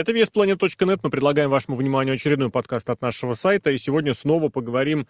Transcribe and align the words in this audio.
Это 0.00 0.12
веспланет.нет. 0.12 1.00
Мы 1.02 1.10
предлагаем 1.10 1.50
вашему 1.50 1.76
вниманию 1.76 2.14
очередной 2.14 2.48
подкаст 2.48 2.88
от 2.88 3.02
нашего 3.02 3.34
сайта. 3.34 3.70
И 3.70 3.76
сегодня 3.76 4.14
снова 4.14 4.48
поговорим... 4.48 5.06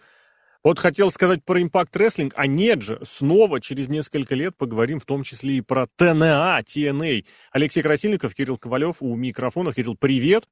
Вот 0.63 0.79
хотел 0.79 1.09
сказать 1.11 1.45
про 1.45 1.61
Impact 1.61 1.91
Wrestling, 1.93 2.33
а 2.35 2.45
нет 2.45 2.81
же, 2.81 3.01
снова 3.03 3.61
через 3.61 3.87
несколько 3.87 4.35
лет 4.35 4.55
поговорим 4.55 4.99
в 4.99 5.05
том 5.05 5.23
числе 5.23 5.55
и 5.55 5.61
про 5.61 5.87
ТНА, 5.95 6.59
TNA. 6.67 7.25
Алексей 7.53 7.81
Красильников, 7.81 8.35
Кирилл 8.35 8.57
Ковалев 8.57 8.97
у 8.99 9.15
микрофона. 9.15 9.73
Кирилл, 9.73 9.95
привет. 9.95 10.43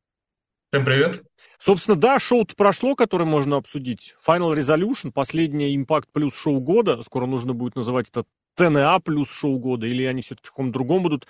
Всем 0.71 0.85
привет. 0.85 1.21
Собственно, 1.59 1.97
да, 1.97 2.17
шоу-то 2.17 2.55
прошло, 2.55 2.95
которое 2.95 3.25
можно 3.25 3.57
обсудить. 3.57 4.15
Final 4.25 4.55
Resolution, 4.55 5.11
последнее 5.11 5.75
Impact 5.75 6.05
плюс 6.13 6.33
шоу 6.33 6.61
года. 6.61 7.03
Скоро 7.03 7.25
нужно 7.25 7.53
будет 7.53 7.75
называть 7.75 8.07
это 8.09 8.23
ТНА 8.55 9.01
плюс 9.01 9.29
шоу 9.29 9.59
года, 9.59 9.85
или 9.85 10.05
они 10.05 10.21
все-таки 10.21 10.47
в 10.47 10.51
каком-то 10.51 10.73
другом 10.73 11.03
будут 11.03 11.27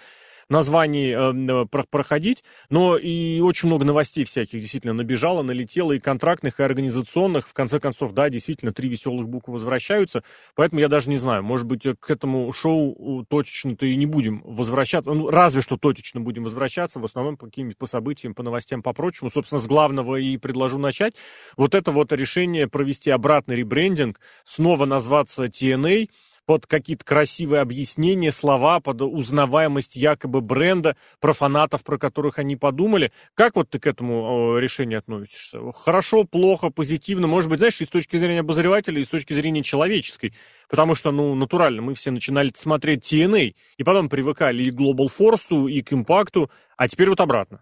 названий 0.50 1.12
э, 1.12 1.66
проходить, 1.90 2.44
но 2.70 2.98
и 2.98 3.40
очень 3.40 3.68
много 3.68 3.86
новостей 3.86 4.26
всяких 4.26 4.60
действительно 4.60 4.94
набежало, 4.94 5.44
налетело, 5.44 5.94
и 5.94 6.00
контрактных, 6.00 6.60
и 6.60 6.64
организационных. 6.64 7.48
В 7.48 7.54
конце 7.54 7.80
концов, 7.80 8.14
да, 8.14 8.30
действительно, 8.30 8.74
три 8.74 8.90
веселых 8.90 9.28
буквы 9.28 9.54
возвращаются, 9.54 10.24
поэтому 10.56 10.82
я 10.82 10.88
даже 10.88 11.10
не 11.10 11.18
знаю, 11.18 11.44
может 11.44 11.68
быть, 11.68 11.84
к 12.00 12.10
этому 12.10 12.52
шоу 12.54 13.26
точечно-то 13.30 13.86
и 13.86 13.96
не 13.96 14.06
будем 14.06 14.42
возвращаться, 14.44 15.12
ну, 15.12 15.30
разве 15.30 15.62
что 15.62 15.78
точечно 15.78 16.20
будем 16.22 16.44
возвращаться, 16.44 17.00
в 17.00 17.06
основном 17.06 17.38
по 17.38 17.46
каким-нибудь 17.46 17.78
по 17.78 17.88
событиям, 17.88 18.34
по 18.34 18.44
новостям, 18.44 18.82
по 18.82 18.94
прочему. 18.94 19.30
Собственно, 19.30 19.62
с 19.62 19.68
главного 19.68 20.16
и 20.16 20.38
предложу 20.38 20.80
начать. 20.80 21.14
Вот 21.58 21.76
это 21.76 21.92
вот 21.92 22.12
решение 22.12 22.68
провести 22.68 23.10
обратный 23.10 23.56
ребрендинг, 23.56 24.20
снова 24.44 24.86
назваться 24.86 25.46
TNA, 25.46 26.10
под 26.50 26.66
какие-то 26.66 27.06
красивые 27.06 27.62
объяснения, 27.62 28.32
слова, 28.32 28.80
под 28.80 29.04
узнаваемость 29.04 29.96
якобы 29.96 30.42
бренда, 30.42 30.96
про 31.20 31.32
фанатов, 31.32 31.84
про 31.84 32.00
которых 32.00 32.40
они 32.40 32.56
подумали. 32.56 33.12
Как 33.36 33.56
вот 33.56 33.70
ты 33.70 33.78
к 33.78 33.86
этому 33.86 34.58
решению 34.58 34.98
относишься? 34.98 35.60
Хорошо, 35.72 36.24
плохо, 36.24 36.72
позитивно? 36.72 37.28
Может 37.28 37.52
быть, 37.52 37.60
знаешь, 37.60 37.80
и 37.82 37.86
с 37.86 37.90
точки 37.90 38.18
зрения 38.18 38.40
обозревателя, 38.40 39.00
и 39.00 39.06
с 39.06 39.10
точки 39.10 39.34
зрения 39.34 39.62
человеческой. 39.62 40.34
Потому 40.68 40.96
что, 40.96 41.12
ну, 41.12 41.36
натурально, 41.36 41.84
мы 41.84 41.94
все 41.94 42.10
начинали 42.10 42.52
смотреть 42.58 43.14
TNA, 43.14 43.54
и 43.78 43.84
потом 43.84 44.10
привыкали 44.10 44.64
и 44.64 44.72
к 44.72 44.74
Global 44.74 45.08
Force, 45.16 45.70
и 45.70 45.84
к 45.84 45.94
импакту, 45.94 46.50
а 46.78 46.88
теперь 46.88 47.10
вот 47.10 47.22
обратно. 47.22 47.62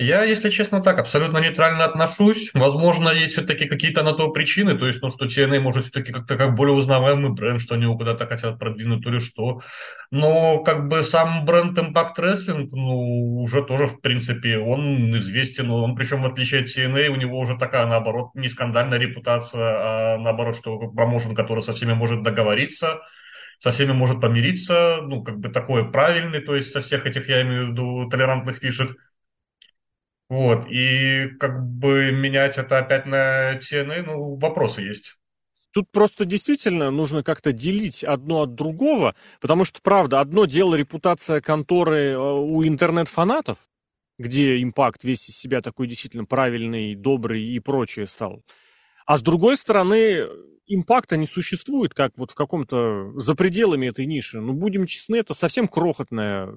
Я, 0.00 0.22
если 0.22 0.50
честно, 0.50 0.80
так 0.80 1.00
абсолютно 1.00 1.38
нейтрально 1.38 1.84
отношусь. 1.84 2.50
Возможно, 2.54 3.08
есть 3.08 3.32
все-таки 3.32 3.66
какие-то 3.66 4.04
на 4.04 4.12
то 4.12 4.30
причины, 4.30 4.78
то 4.78 4.86
есть, 4.86 5.02
ну, 5.02 5.10
что 5.10 5.26
TNA 5.26 5.58
может 5.58 5.82
все-таки 5.82 6.12
как-то 6.12 6.36
как 6.36 6.54
более 6.54 6.76
узнаваемый 6.76 7.32
бренд, 7.32 7.60
что 7.60 7.74
они 7.74 7.82
его 7.82 7.98
куда-то 7.98 8.28
хотят 8.28 8.60
продвинуть 8.60 9.04
или 9.04 9.18
что. 9.18 9.60
Но 10.12 10.62
как 10.62 10.86
бы 10.86 11.02
сам 11.02 11.44
бренд 11.44 11.76
Impact 11.76 12.14
Wrestling, 12.16 12.68
ну, 12.70 13.42
уже 13.42 13.64
тоже, 13.64 13.88
в 13.88 14.00
принципе, 14.00 14.58
он 14.58 15.18
известен, 15.18 15.68
он, 15.68 15.96
причем 15.96 16.22
в 16.22 16.26
отличие 16.26 16.60
от 16.60 16.68
TNA, 16.68 17.08
у 17.08 17.16
него 17.16 17.36
уже 17.36 17.58
такая, 17.58 17.86
наоборот, 17.86 18.28
не 18.36 18.48
скандальная 18.48 18.98
репутация, 18.98 20.14
а 20.14 20.16
наоборот, 20.18 20.54
что 20.54 20.78
промоушен, 20.78 21.34
который 21.34 21.64
со 21.64 21.72
всеми 21.72 21.94
может 21.94 22.22
договориться, 22.22 23.00
со 23.58 23.72
всеми 23.72 23.90
может 23.94 24.20
помириться, 24.20 24.98
ну, 25.02 25.24
как 25.24 25.40
бы 25.40 25.48
такой 25.48 25.90
правильный, 25.90 26.38
то 26.38 26.54
есть 26.54 26.70
со 26.70 26.82
всех 26.82 27.04
этих, 27.04 27.28
я 27.28 27.42
имею 27.42 27.66
в 27.66 27.70
виду, 27.70 28.08
толерантных 28.08 28.58
фишек– 28.58 28.96
вот, 30.28 30.66
и 30.68 31.28
как 31.40 31.66
бы 31.66 32.12
менять 32.12 32.58
это 32.58 32.78
опять 32.78 33.06
на 33.06 33.58
TNA, 33.58 34.02
ну, 34.02 34.36
вопросы 34.36 34.82
есть. 34.82 35.14
Тут 35.72 35.90
просто 35.90 36.24
действительно 36.26 36.90
нужно 36.90 37.22
как-то 37.22 37.52
делить 37.52 38.04
одно 38.04 38.42
от 38.42 38.54
другого, 38.54 39.14
потому 39.40 39.64
что, 39.64 39.80
правда, 39.80 40.20
одно 40.20 40.44
дело 40.44 40.74
репутация 40.74 41.40
конторы 41.40 42.10
э, 42.10 42.18
у 42.18 42.66
интернет-фанатов, 42.66 43.58
где 44.18 44.62
импакт 44.62 45.02
весь 45.04 45.28
из 45.28 45.38
себя 45.38 45.62
такой 45.62 45.86
действительно 45.86 46.24
правильный, 46.24 46.94
добрый 46.94 47.42
и 47.42 47.58
прочее 47.60 48.06
стал. 48.06 48.42
А 49.06 49.16
с 49.16 49.22
другой 49.22 49.56
стороны, 49.56 50.26
импакта 50.66 51.16
не 51.16 51.26
существует, 51.26 51.94
как 51.94 52.12
вот 52.18 52.32
в 52.32 52.34
каком-то 52.34 53.12
за 53.18 53.34
пределами 53.34 53.86
этой 53.86 54.04
ниши. 54.04 54.40
Ну, 54.40 54.52
будем 54.52 54.84
честны, 54.84 55.16
это 55.16 55.32
совсем 55.32 55.68
крохотное 55.68 56.50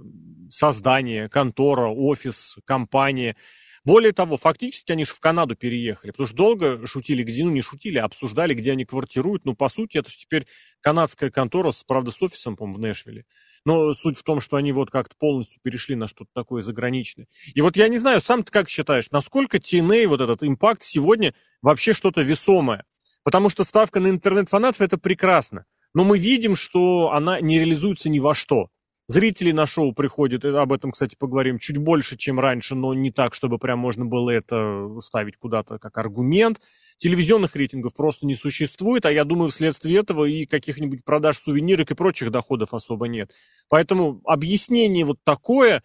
создание, 0.49 1.29
контора, 1.29 1.87
офис, 1.87 2.57
компания– 2.65 3.37
более 3.83 4.11
того, 4.11 4.37
фактически 4.37 4.91
они 4.91 5.05
же 5.05 5.11
в 5.11 5.19
Канаду 5.19 5.55
переехали, 5.55 6.11
потому 6.11 6.27
что 6.27 6.35
долго 6.35 6.85
шутили, 6.85 7.23
где, 7.23 7.43
ну 7.43 7.49
не 7.49 7.61
шутили, 7.61 7.97
а 7.97 8.05
обсуждали, 8.05 8.53
где 8.53 8.73
они 8.73 8.85
квартируют. 8.85 9.43
Ну, 9.45 9.55
по 9.55 9.69
сути, 9.69 9.97
это 9.97 10.09
же 10.09 10.17
теперь 10.17 10.45
канадская 10.81 11.31
контора, 11.31 11.71
с, 11.71 11.83
правда, 11.83 12.11
с 12.11 12.21
офисом, 12.21 12.55
по 12.55 12.65
в 12.65 12.77
Нэшвилле. 12.77 13.25
Но 13.65 13.93
суть 13.93 14.17
в 14.17 14.23
том, 14.23 14.39
что 14.39 14.57
они 14.57 14.71
вот 14.71 14.91
как-то 14.91 15.15
полностью 15.17 15.59
перешли 15.63 15.95
на 15.95 16.07
что-то 16.07 16.29
такое 16.33 16.61
заграничное. 16.61 17.27
И 17.53 17.61
вот 17.61 17.75
я 17.75 17.87
не 17.87 17.97
знаю, 17.97 18.21
сам 18.21 18.43
ты 18.43 18.51
как 18.51 18.69
считаешь, 18.69 19.09
насколько 19.11 19.57
TNA, 19.57 20.07
вот 20.07 20.21
этот 20.21 20.43
импакт 20.43 20.83
сегодня 20.83 21.33
вообще 21.61 21.93
что-то 21.93 22.21
весомое? 22.21 22.85
Потому 23.23 23.49
что 23.49 23.63
ставка 23.63 23.99
на 23.99 24.09
интернет-фанатов– 24.09 24.81
это 24.81 24.97
прекрасно. 24.97 25.65
Но 25.93 26.03
мы 26.03 26.17
видим, 26.17 26.55
что 26.55 27.11
она 27.11 27.39
не 27.39 27.59
реализуется 27.59 28.09
ни 28.09 28.19
во 28.19 28.33
что. 28.33 28.69
Зрителей 29.11 29.51
на 29.51 29.65
шоу 29.65 29.91
приходит, 29.91 30.45
об 30.45 30.71
этом, 30.71 30.93
кстати, 30.93 31.17
поговорим, 31.19 31.59
чуть 31.59 31.77
больше, 31.77 32.15
чем 32.15 32.39
раньше, 32.39 32.75
но 32.75 32.93
не 32.93 33.11
так, 33.11 33.33
чтобы 33.33 33.57
прям 33.57 33.77
можно 33.77 34.05
было 34.05 34.29
это 34.29 34.87
ставить 35.01 35.35
куда-то 35.35 35.79
как 35.79 35.97
аргумент. 35.97 36.61
Телевизионных 36.97 37.53
рейтингов 37.57 37.93
просто 37.93 38.25
не 38.25 38.35
существует, 38.35 39.05
а 39.05 39.11
я 39.11 39.25
думаю, 39.25 39.49
вследствие 39.49 39.99
этого 39.99 40.23
и 40.23 40.45
каких-нибудь 40.45 41.03
продаж 41.03 41.39
сувенирок 41.39 41.91
и 41.91 41.93
прочих 41.93 42.31
доходов 42.31 42.73
особо 42.73 43.09
нет. 43.09 43.33
Поэтому 43.67 44.21
объяснение 44.23 45.03
вот 45.03 45.17
такое 45.25 45.83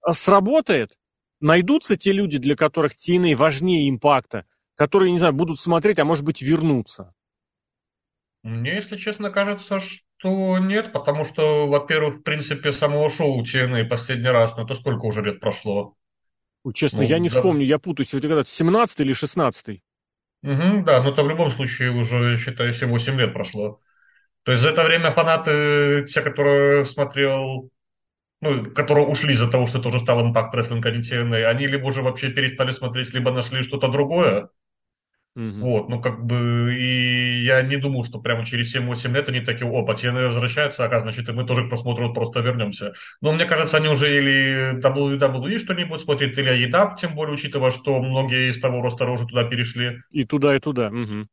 а, 0.00 0.14
сработает. 0.14 0.90
Найдутся 1.38 1.96
те 1.96 2.10
люди, 2.10 2.38
для 2.38 2.56
которых 2.56 2.94
TNA 2.96 3.36
важнее 3.36 3.88
импакта, 3.88 4.44
которые, 4.74 5.12
не 5.12 5.18
знаю, 5.18 5.34
будут 5.34 5.60
смотреть, 5.60 6.00
а 6.00 6.04
может 6.04 6.24
быть 6.24 6.42
вернуться. 6.42 7.14
Мне, 8.42 8.74
если 8.74 8.96
честно, 8.96 9.30
кажется, 9.30 9.78
что 9.78 10.05
что 10.18 10.58
нет, 10.58 10.92
потому 10.92 11.24
что, 11.24 11.66
во-первых, 11.68 12.16
в 12.16 12.22
принципе, 12.22 12.72
самого 12.72 13.10
шоу 13.10 13.42
TNA 13.44 13.84
последний 13.84 14.28
раз, 14.30 14.56
ну 14.56 14.64
это 14.64 14.74
сколько 14.74 15.04
уже 15.06 15.22
лет 15.22 15.40
прошло? 15.40 15.94
Честно, 16.74 16.98
ну, 16.98 17.04
я 17.04 17.18
не 17.18 17.28
да. 17.28 17.36
вспомню, 17.36 17.64
я 17.64 17.78
путаюсь, 17.78 18.12
это 18.12 18.26
когда 18.26 18.44
17 18.44 19.00
или 19.00 19.12
16 19.12 19.82
Угу, 20.42 20.84
да, 20.84 21.02
но 21.02 21.10
это 21.10 21.22
в 21.22 21.28
любом 21.28 21.50
случае 21.50 21.90
уже, 21.90 22.38
считай, 22.38 22.72
7-8 22.72 23.16
лет 23.18 23.32
прошло. 23.32 23.80
То 24.44 24.52
есть 24.52 24.62
за 24.62 24.70
это 24.70 24.84
время 24.84 25.12
фанаты, 25.12 26.06
те, 26.08 26.22
которые 26.22 26.86
смотрел, 26.86 27.70
ну, 28.40 28.70
которые 28.72 29.06
ушли 29.06 29.34
из-за 29.34 29.48
того, 29.50 29.66
что 29.66 29.78
это 29.78 29.88
уже 29.88 30.00
стал 30.00 30.26
импакт 30.26 30.54
рестлинг, 30.54 30.86
а 30.86 30.90
не 30.92 31.02
TNA, 31.02 31.44
они 31.44 31.66
либо 31.66 31.86
уже 31.86 32.02
вообще 32.02 32.30
перестали 32.30 32.72
смотреть, 32.72 33.14
либо 33.14 33.32
нашли 33.32 33.62
что-то 33.62 33.88
другое, 33.88 34.50
Угу. 35.36 35.60
Вот, 35.60 35.88
ну 35.90 36.00
как 36.00 36.24
бы, 36.24 36.74
и 36.74 37.44
я 37.44 37.60
не 37.60 37.76
думал, 37.76 38.06
что 38.06 38.18
прямо 38.20 38.46
через 38.46 38.74
7-8 38.74 39.12
лет 39.12 39.28
они 39.28 39.40
такие, 39.40 39.68
опа, 39.68 39.92
TNA 39.92 40.28
возвращается, 40.28 40.86
а 40.86 41.00
значит, 41.00 41.28
и 41.28 41.32
мы 41.32 41.44
тоже 41.44 41.66
к 41.66 41.68
просмотру 41.68 42.14
просто 42.14 42.40
вернемся. 42.40 42.94
Но 43.20 43.32
мне 43.34 43.44
кажется, 43.44 43.76
они 43.76 43.88
уже 43.88 44.16
или 44.16 44.80
WWE 44.80 45.58
что-нибудь 45.58 46.00
смотрят, 46.00 46.38
или 46.38 46.66
EDAP, 46.66 46.96
тем 46.98 47.14
более, 47.14 47.34
учитывая, 47.34 47.70
что 47.70 48.00
многие 48.00 48.50
из 48.50 48.60
того 48.60 48.80
роста 48.80 49.04
уже 49.04 49.26
туда 49.26 49.44
перешли. 49.44 50.00
И 50.10 50.24
туда, 50.24 50.56
и 50.56 50.58
туда, 50.58 50.88
угу. 50.88 51.26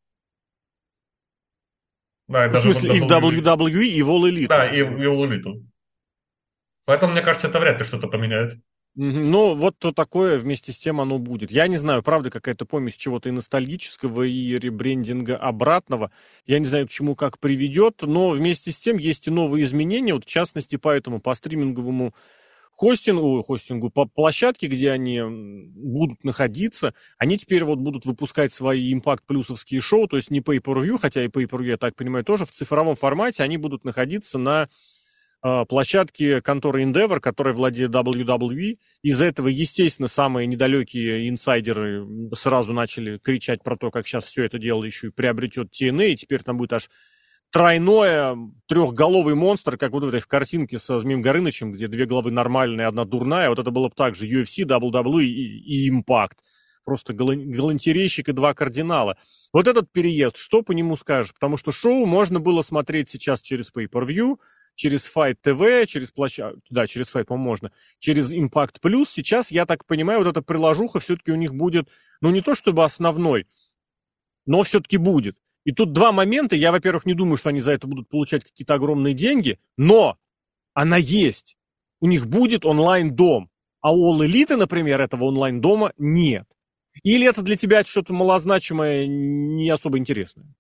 Да, 2.27 2.47
и 2.47 2.49
в 2.49 2.57
смысле, 2.57 2.97
и 2.97 2.99
в 2.99 3.05
WWE, 3.05 3.83
и 3.85 4.01
в 4.01 4.09
All 4.09 4.29
Elite. 4.29 4.47
Да, 4.47 4.67
и 4.69 4.81
в 4.81 4.99
All 4.99 5.29
Elite. 5.29 5.63
Поэтому, 6.83 7.13
мне 7.13 7.21
кажется, 7.21 7.47
это 7.47 7.61
вряд 7.61 7.79
ли 7.79 7.85
что-то 7.85 8.07
поменяет. 8.07 8.59
Ну, 8.95 9.55
вот 9.55 9.79
то 9.79 9.91
такое 9.91 10.37
вместе 10.37 10.71
с 10.71 10.77
тем 10.77 11.01
оно 11.01 11.17
будет. 11.17 11.51
Я 11.51 11.67
не 11.67 11.77
знаю, 11.77 12.03
правда, 12.03 12.29
какая-то 12.29 12.65
помесь 12.65 12.95
чего-то 12.95 13.27
и 13.27 13.31
ностальгического, 13.31 14.21
и 14.21 14.59
ребрендинга 14.59 15.35
обратного. 15.35 16.11
Я 16.45 16.59
не 16.59 16.65
знаю, 16.65 16.87
к 16.87 16.91
чему 16.91 17.15
как 17.15 17.39
приведет, 17.39 18.03
но 18.03 18.29
вместе 18.29 18.71
с 18.71 18.77
тем 18.77 18.97
есть 18.97 19.27
и 19.27 19.31
новые 19.31 19.63
изменения, 19.63 20.13
вот 20.13 20.25
в 20.25 20.27
частности, 20.27 20.75
поэтому 20.75 21.19
по 21.19 21.33
стриминговому 21.33 22.13
хостингу, 22.75 23.41
хостингу 23.41 23.89
по 23.89 24.05
площадке, 24.05 24.67
где 24.67 24.91
они 24.91 25.21
будут 25.23 26.23
находиться, 26.23 26.93
они 27.17 27.39
теперь 27.39 27.63
вот 27.63 27.79
будут 27.79 28.05
выпускать 28.05 28.53
свои 28.53 28.93
импакт-плюсовские 28.93 29.81
шоу, 29.81 30.07
то 30.07 30.17
есть 30.17 30.29
не 30.29 30.41
pay-per-view, 30.41 30.99
хотя 31.01 31.23
и 31.23 31.29
pay-per-view, 31.29 31.65
я 31.69 31.77
так 31.77 31.95
понимаю, 31.95 32.23
тоже 32.23 32.45
в 32.45 32.51
цифровом 32.51 32.95
формате, 32.95 33.41
они 33.41 33.57
будут 33.57 33.85
находиться 33.85 34.37
на 34.37 34.69
площадки 35.67 36.39
конторы 36.39 36.83
Endeavor, 36.83 37.19
которая 37.19 37.53
владеет 37.53 37.91
WWE. 37.91 38.77
Из-за 39.01 39.25
этого, 39.25 39.49
естественно, 39.49 40.07
самые 40.07 40.47
недалекие 40.47 41.27
инсайдеры 41.29 42.07
сразу 42.35 42.71
начали 42.71 43.17
кричать 43.17 43.61
про 43.61 43.75
то, 43.75 43.91
как 43.91 44.07
сейчас 44.07 44.25
все 44.25 44.45
это 44.45 44.57
дело 44.57 44.83
еще 44.85 45.07
и 45.07 45.11
приобретет 45.11 45.69
TNA, 45.73 46.11
и 46.11 46.15
теперь 46.15 46.43
там 46.43 46.57
будет 46.57 46.73
аж 46.73 46.89
тройное, 47.51 48.35
трехголовый 48.67 49.35
монстр, 49.35 49.77
как 49.77 49.91
вот 49.91 50.03
в 50.03 50.07
этой 50.07 50.21
картинке 50.21 50.79
со 50.79 50.97
Змеем 50.97 51.21
Горынычем, 51.21 51.73
где 51.73 51.87
две 51.87 52.05
головы 52.05 52.31
нормальные, 52.31 52.87
одна 52.87 53.05
дурная. 53.05 53.49
Вот 53.49 53.59
это 53.59 53.69
было 53.69 53.89
бы 53.89 53.93
так 53.95 54.15
же 54.15 54.25
UFC, 54.25 54.65
WWE 54.65 55.23
и, 55.23 55.87
и 55.87 55.91
Impact. 55.91 56.37
Просто 56.85 57.13
галантерейщик 57.13 58.29
и 58.29 58.33
два 58.33 58.53
кардинала. 58.53 59.17
Вот 59.53 59.67
этот 59.67 59.91
переезд, 59.91 60.37
что 60.37 60.63
по 60.63 60.71
нему 60.71 60.97
скажешь? 60.97 61.33
Потому 61.33 61.55
что 61.55 61.71
шоу 61.71 62.05
можно 62.05 62.39
было 62.39 62.61
смотреть 62.61 63.09
сейчас 63.09 63.39
через 63.41 63.71
Pay-Per-View, 63.71 64.37
через 64.75 65.09
Fight 65.13 65.37
TV, 65.43 65.85
через 65.85 66.11
площадку, 66.11 66.61
да, 66.69 66.87
через 66.87 67.13
Fight, 67.13 67.25
по-моему, 67.25 67.49
можно, 67.49 67.71
через 67.99 68.31
Impact 68.31 68.75
Plus. 68.83 69.05
Сейчас, 69.09 69.51
я 69.51 69.65
так 69.65 69.85
понимаю, 69.85 70.19
вот 70.19 70.27
эта 70.27 70.41
приложуха 70.41 70.99
все-таки 70.99 71.31
у 71.31 71.35
них 71.35 71.53
будет, 71.53 71.89
ну, 72.21 72.31
не 72.31 72.41
то 72.41 72.55
чтобы 72.55 72.83
основной, 72.83 73.47
но 74.45 74.63
все-таки 74.63 74.97
будет. 74.97 75.37
И 75.63 75.71
тут 75.71 75.93
два 75.93 76.11
момента. 76.11 76.55
Я, 76.55 76.71
во-первых, 76.71 77.05
не 77.05 77.13
думаю, 77.13 77.37
что 77.37 77.49
они 77.49 77.61
за 77.61 77.71
это 77.71 77.87
будут 77.87 78.09
получать 78.09 78.43
какие-то 78.43 78.73
огромные 78.73 79.13
деньги, 79.13 79.59
но 79.77 80.17
она 80.73 80.97
есть. 80.97 81.55
У 82.01 82.07
них 82.07 82.27
будет 82.27 82.65
онлайн-дом. 82.65 83.49
А 83.81 83.93
у 83.93 84.13
All 84.13 84.25
Elite, 84.25 84.55
например, 84.55 85.01
этого 85.01 85.25
онлайн-дома 85.25 85.93
нет. 85.97 86.47
Или 87.03 87.27
это 87.27 87.41
для 87.41 87.55
тебя 87.55 87.83
что-то 87.83 88.13
малозначимое, 88.13 89.07
не 89.07 89.69
особо 89.69 89.97
интересное? 89.97 90.53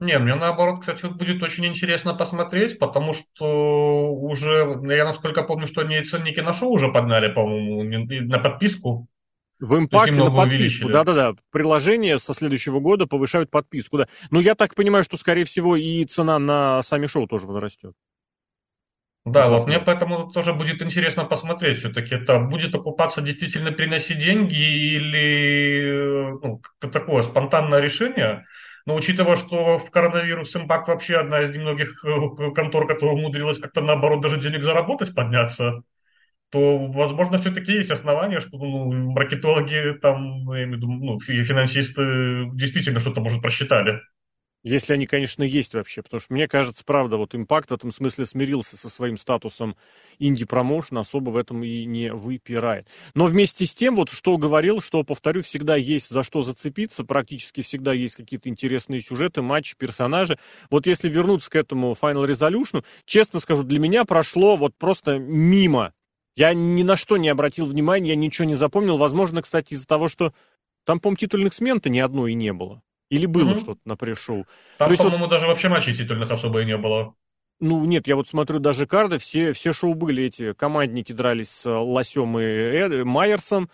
Не, 0.00 0.18
мне 0.18 0.34
наоборот, 0.34 0.80
кстати, 0.80 1.04
будет 1.06 1.42
очень 1.42 1.66
интересно 1.66 2.14
посмотреть, 2.14 2.78
потому 2.78 3.12
что 3.12 4.10
уже, 4.12 4.80
я 4.84 5.04
насколько 5.04 5.42
помню, 5.42 5.66
что 5.66 5.82
они 5.82 6.02
ценники 6.02 6.40
на 6.40 6.54
шоу 6.54 6.70
уже 6.70 6.90
подняли, 6.90 7.30
по-моему, 7.30 7.84
на 8.26 8.38
подписку. 8.38 9.08
В 9.58 9.76
импакте 9.76 10.14
на 10.14 10.30
подписку, 10.30 10.88
да-да-да. 10.88 11.34
Приложение 11.50 12.18
со 12.18 12.32
следующего 12.32 12.80
года 12.80 13.06
повышают 13.06 13.50
подписку, 13.50 13.98
да. 13.98 14.08
Но 14.30 14.40
я 14.40 14.54
так 14.54 14.74
понимаю, 14.74 15.04
что, 15.04 15.18
скорее 15.18 15.44
всего, 15.44 15.76
и 15.76 16.02
цена 16.04 16.38
на 16.38 16.82
сами 16.82 17.06
шоу 17.06 17.26
тоже 17.26 17.46
возрастет. 17.46 17.92
Да, 19.26 19.50
вот 19.50 19.66
мне 19.66 19.78
поэтому 19.78 20.32
тоже 20.32 20.54
будет 20.54 20.80
интересно 20.80 21.26
посмотреть 21.26 21.80
все-таки, 21.80 22.14
это 22.14 22.40
будет 22.40 22.74
окупаться 22.74 23.20
действительно 23.20 23.70
приносить 23.70 24.16
деньги 24.16 24.94
или 24.96 26.32
ну, 26.42 26.62
такое 26.80 27.22
спонтанное 27.22 27.80
решение. 27.80 28.46
Но 28.86 28.94
учитывая, 28.94 29.36
что 29.36 29.78
в 29.78 29.90
коронавирус 29.90 30.54
импакт 30.56 30.88
вообще 30.88 31.16
одна 31.16 31.42
из 31.42 31.50
немногих 31.50 32.04
э, 32.04 32.50
контор, 32.54 32.86
которая 32.86 33.16
умудрилась 33.16 33.58
как-то 33.58 33.80
наоборот 33.80 34.20
даже 34.20 34.40
денег 34.40 34.62
заработать, 34.62 35.14
подняться, 35.14 35.82
то, 36.50 36.78
возможно, 36.88 37.38
все-таки 37.38 37.72
есть 37.72 37.90
основания, 37.90 38.40
что 38.40 38.58
ну, 38.58 38.92
маркетологи 39.12 39.98
там, 40.00 40.52
я 40.52 40.64
имею 40.64 40.72
в 40.72 40.76
виду, 40.76 40.90
ну, 40.90 41.20
финансисты 41.20 42.46
действительно 42.54 43.00
что-то, 43.00 43.20
может, 43.20 43.40
просчитали. 43.40 44.00
Если 44.62 44.92
они, 44.92 45.06
конечно, 45.06 45.42
есть 45.42 45.72
вообще, 45.72 46.02
потому 46.02 46.20
что 46.20 46.34
мне 46.34 46.46
кажется, 46.46 46.84
правда, 46.84 47.16
вот 47.16 47.34
импакт 47.34 47.70
в 47.70 47.74
этом 47.74 47.92
смысле 47.92 48.26
смирился 48.26 48.76
со 48.76 48.90
своим 48.90 49.16
статусом 49.16 49.74
инди-промоушен, 50.18 50.98
особо 50.98 51.30
в 51.30 51.38
этом 51.38 51.64
и 51.64 51.86
не 51.86 52.12
выпирает. 52.12 52.86
Но 53.14 53.24
вместе 53.24 53.64
с 53.64 53.74
тем, 53.74 53.96
вот 53.96 54.10
что 54.10 54.36
говорил, 54.36 54.82
что, 54.82 55.02
повторю, 55.02 55.42
всегда 55.42 55.76
есть 55.76 56.10
за 56.10 56.22
что 56.22 56.42
зацепиться, 56.42 57.04
практически 57.04 57.62
всегда 57.62 57.94
есть 57.94 58.16
какие-то 58.16 58.50
интересные 58.50 59.00
сюжеты, 59.00 59.40
матчи, 59.40 59.74
персонажи. 59.78 60.38
Вот 60.68 60.86
если 60.86 61.08
вернуться 61.08 61.48
к 61.48 61.56
этому 61.56 61.96
Final 61.98 62.26
Resolution, 62.26 62.84
честно 63.06 63.40
скажу, 63.40 63.62
для 63.62 63.78
меня 63.78 64.04
прошло 64.04 64.56
вот 64.56 64.74
просто 64.76 65.18
мимо. 65.18 65.94
Я 66.36 66.52
ни 66.52 66.82
на 66.82 66.96
что 66.96 67.16
не 67.16 67.30
обратил 67.30 67.64
внимания, 67.64 68.10
я 68.10 68.16
ничего 68.16 68.44
не 68.44 68.56
запомнил. 68.56 68.98
Возможно, 68.98 69.40
кстати, 69.40 69.72
из-за 69.72 69.86
того, 69.86 70.08
что 70.08 70.34
там, 70.84 71.00
по-моему, 71.00 71.16
титульных 71.16 71.54
смен-то 71.54 71.88
ни 71.88 71.98
одной 71.98 72.32
и 72.32 72.34
не 72.34 72.52
было. 72.52 72.82
Или 73.10 73.26
было 73.26 73.50
mm-hmm. 73.50 73.60
что-то 73.60 73.80
на 73.84 73.96
пресс-шоу? 73.96 74.46
Там, 74.78 74.96
по-моему, 74.96 75.18
вот... 75.18 75.30
даже 75.30 75.46
вообще 75.46 75.68
матчей 75.68 75.94
титульных 75.94 76.30
особо 76.30 76.62
и 76.62 76.64
не 76.64 76.76
было. 76.76 77.14
Ну, 77.58 77.84
нет, 77.84 78.06
я 78.06 78.16
вот 78.16 78.26
смотрю 78.26 78.58
даже 78.58 78.86
карды, 78.86 79.18
все, 79.18 79.52
все 79.52 79.74
шоу 79.74 79.94
были 79.94 80.24
эти, 80.24 80.54
командники 80.54 81.12
дрались 81.12 81.50
с 81.50 81.68
Лосем 81.68 82.38
и 82.38 82.42
Эд, 82.42 83.04
Майерсом, 83.04 83.68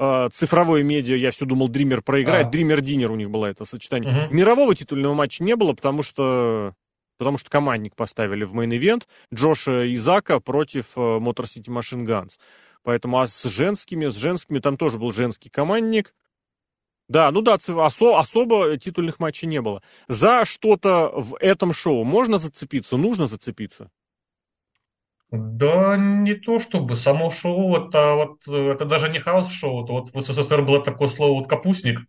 э, 0.00 0.28
цифровое 0.32 0.82
медиа, 0.82 1.14
я 1.14 1.30
все 1.30 1.44
думал, 1.44 1.68
Дример 1.68 2.02
проиграет, 2.02 2.48
а. 2.48 2.50
Дример 2.50 2.80
Динер 2.80 3.12
у 3.12 3.14
них 3.14 3.30
было 3.30 3.46
это 3.46 3.64
сочетание. 3.64 4.26
Угу. 4.26 4.34
Мирового 4.34 4.74
титульного 4.74 5.14
матча 5.14 5.44
не 5.44 5.54
было, 5.54 5.72
потому 5.72 6.02
что 6.02 6.74
потому 7.16 7.38
что 7.38 7.50
командник 7.50 7.94
поставили 7.94 8.44
в 8.44 8.54
main 8.54 8.77
event 8.77 9.06
Джоша 9.32 9.92
и 9.94 10.03
Зака 10.03 10.40
против 10.40 10.86
э, 10.96 11.00
Motor 11.00 11.44
City 11.44 11.68
Machine 11.68 12.06
Guns. 12.06 12.32
Поэтому, 12.82 13.20
а 13.20 13.26
с 13.26 13.42
женскими, 13.44 14.06
с 14.06 14.16
женскими 14.16 14.60
там 14.60 14.76
тоже 14.76 14.98
был 14.98 15.12
женский 15.12 15.50
командник, 15.50 16.14
да, 17.08 17.30
ну 17.30 17.40
да, 17.42 17.54
осо- 17.56 18.18
особо 18.18 18.76
титульных 18.78 19.18
матчей 19.18 19.48
не 19.48 19.60
было. 19.60 19.82
За 20.08 20.44
что-то 20.44 21.10
в 21.14 21.36
этом 21.40 21.72
шоу 21.72 22.04
можно 22.04 22.38
зацепиться, 22.38 22.96
нужно 22.96 23.26
зацепиться? 23.26 23.90
Да, 25.30 25.96
не 25.96 26.34
то 26.34 26.58
чтобы. 26.60 26.96
Само 26.96 27.30
шоу, 27.30 27.76
это 27.76 28.14
вот 28.14 28.46
это 28.48 28.84
даже 28.86 29.10
не 29.10 29.20
хаос-шоу, 29.20 29.86
вот 29.86 30.14
в 30.14 30.22
СССР 30.22 30.62
было 30.62 30.82
такое 30.82 31.08
слово 31.08 31.38
вот 31.40 31.48
капустник. 31.48 32.00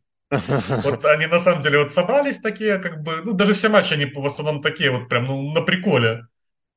Вот 0.84 1.06
они 1.06 1.28
на 1.28 1.40
самом 1.42 1.62
деле 1.64 1.84
вот 1.84 1.94
собрались 1.94 2.40
такие, 2.40 2.80
как 2.80 3.04
бы, 3.04 3.22
ну 3.26 3.34
даже 3.34 3.54
все 3.56 3.70
матчи, 3.70 3.94
они 3.94 4.06
в 4.06 4.26
основном 4.26 4.62
такие 4.62 4.92
вот 4.92 5.10
прям 5.10 5.26
ну, 5.26 5.54
на 5.54 5.62
приколе. 5.62 6.28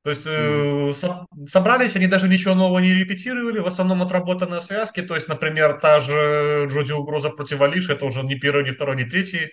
То 0.04 0.10
есть 0.10 0.22
э, 0.26 0.94
со- 0.96 1.26
собрались, 1.49 1.94
они 1.94 2.08
даже 2.08 2.28
ничего 2.28 2.54
нового 2.54 2.81
не 2.81 2.93
репетировали, 2.93 3.60
в 3.60 3.66
основном 3.66 4.02
отработанные 4.02 4.60
связки. 4.62 5.00
То 5.00 5.14
есть, 5.14 5.28
например, 5.28 5.78
та 5.81 6.00
же 6.00 6.66
Джоди 6.70 6.93
Угроза 6.93 7.31
против 7.31 7.60
Алиши, 7.60 7.93
это 7.93 8.04
уже 8.04 8.22
не 8.25 8.34
первый, 8.34 8.64
не 8.64 8.72
второй, 8.72 8.96
не 8.96 9.04
третий 9.04 9.52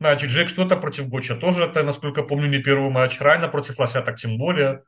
матч. 0.00 0.24
Джек 0.24 0.48
что-то 0.48 0.76
против 0.76 1.08
Гоча 1.08 1.36
тоже, 1.36 1.64
это, 1.64 1.82
насколько 1.84 2.22
помню, 2.24 2.48
не 2.48 2.62
первый 2.62 2.90
матч. 2.90 3.20
Райна 3.20 3.48
против 3.48 3.78
Лося, 3.78 4.02
так 4.02 4.16
тем 4.16 4.38
более. 4.38 4.82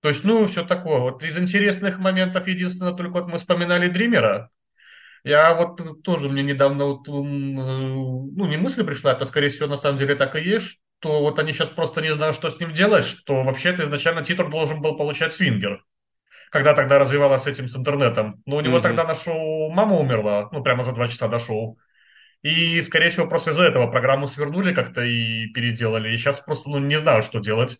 То 0.00 0.08
есть, 0.08 0.24
ну, 0.24 0.46
все 0.46 0.64
такое. 0.64 0.98
Вот 1.00 1.22
из 1.24 1.36
интересных 1.38 1.98
моментов, 1.98 2.46
единственное, 2.46 2.92
только 2.92 3.12
вот 3.14 3.28
мы 3.28 3.38
вспоминали 3.38 3.88
Дримера. 3.88 4.50
Я 5.24 5.54
вот 5.54 6.02
тоже 6.04 6.28
мне 6.28 6.42
недавно 6.42 6.86
вот, 6.86 7.06
ну, 7.08 8.46
не 8.46 8.56
мысли 8.56 8.82
пришла, 8.82 9.12
это, 9.12 9.24
скорее 9.24 9.48
всего, 9.48 9.66
на 9.66 9.76
самом 9.76 9.98
деле 9.98 10.14
так 10.14 10.36
и 10.36 10.42
есть, 10.42 10.80
то 11.00 11.20
вот 11.20 11.38
они 11.38 11.52
сейчас 11.52 11.68
просто 11.68 12.00
не 12.00 12.12
знают, 12.12 12.36
что 12.36 12.50
с 12.50 12.58
ним 12.58 12.74
делать, 12.74 13.04
что 13.04 13.42
вообще-то 13.42 13.84
изначально 13.84 14.24
титр 14.24 14.50
должен 14.50 14.80
был 14.80 14.96
получать 14.96 15.34
свингер. 15.34 15.84
Когда 16.50 16.74
тогда 16.74 16.98
развивалось 16.98 17.42
с 17.42 17.46
этим 17.46 17.68
с 17.68 17.76
интернетом. 17.76 18.42
Но 18.46 18.56
у 18.56 18.60
него 18.60 18.78
mm-hmm. 18.78 18.82
тогда 18.82 19.04
на 19.04 19.14
шоу 19.14 19.70
мама 19.70 19.98
умерла, 19.98 20.48
ну 20.50 20.62
прямо 20.62 20.82
за 20.82 20.92
два 20.92 21.08
часа 21.08 21.28
до 21.28 21.38
шоу. 21.38 21.78
И, 22.42 22.80
скорее 22.82 23.10
всего, 23.10 23.26
просто 23.26 23.50
из-за 23.50 23.64
этого 23.64 23.88
программу 23.88 24.28
свернули 24.28 24.72
как-то 24.72 25.02
и 25.02 25.48
переделали. 25.48 26.14
И 26.14 26.16
сейчас 26.16 26.40
просто 26.40 26.70
ну, 26.70 26.78
не 26.78 26.98
знаю, 26.98 27.22
что 27.22 27.40
делать. 27.40 27.78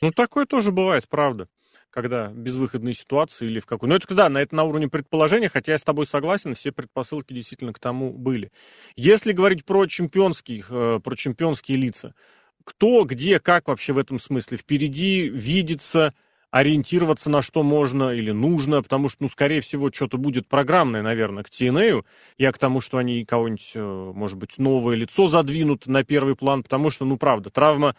Ну, 0.00 0.10
такое 0.10 0.46
тоже 0.46 0.72
бывает, 0.72 1.08
правда 1.08 1.48
когда 1.90 2.28
безвыходные 2.28 2.94
ситуации 2.94 3.46
или 3.46 3.60
в 3.60 3.66
какой... 3.66 3.88
Ну, 3.88 3.94
это 3.94 4.14
да, 4.14 4.28
на 4.28 4.38
это 4.38 4.54
на 4.54 4.64
уровне 4.64 4.88
предположения, 4.88 5.48
хотя 5.48 5.72
я 5.72 5.78
с 5.78 5.82
тобой 5.82 6.06
согласен, 6.06 6.54
все 6.54 6.72
предпосылки 6.72 7.32
действительно 7.32 7.72
к 7.72 7.78
тому 7.78 8.12
были. 8.12 8.50
Если 8.96 9.32
говорить 9.32 9.64
про 9.64 9.86
чемпионских, 9.86 10.68
э, 10.70 11.00
про 11.02 11.16
чемпионские 11.16 11.78
лица, 11.78 12.14
кто, 12.64 13.04
где, 13.04 13.38
как 13.38 13.68
вообще 13.68 13.92
в 13.92 13.98
этом 13.98 14.18
смысле? 14.18 14.58
Впереди 14.58 15.28
видится, 15.28 16.12
ориентироваться 16.50 17.28
на 17.28 17.42
что 17.42 17.62
можно 17.62 18.10
или 18.10 18.30
нужно, 18.30 18.82
потому 18.82 19.08
что, 19.08 19.24
ну, 19.24 19.28
скорее 19.28 19.60
всего, 19.60 19.90
что-то 19.92 20.16
будет 20.16 20.48
программное, 20.48 21.02
наверное, 21.02 21.42
к 21.42 21.50
TNA. 21.50 22.04
Я 22.38 22.52
к 22.52 22.58
тому, 22.58 22.80
что 22.80 22.98
они 22.98 23.24
кого-нибудь, 23.24 23.72
э, 23.74 24.12
может 24.14 24.38
быть, 24.38 24.58
новое 24.58 24.96
лицо 24.96 25.28
задвинут 25.28 25.86
на 25.86 26.04
первый 26.04 26.34
план, 26.36 26.62
потому 26.62 26.90
что, 26.90 27.04
ну, 27.04 27.16
правда, 27.16 27.50
травма 27.50 27.94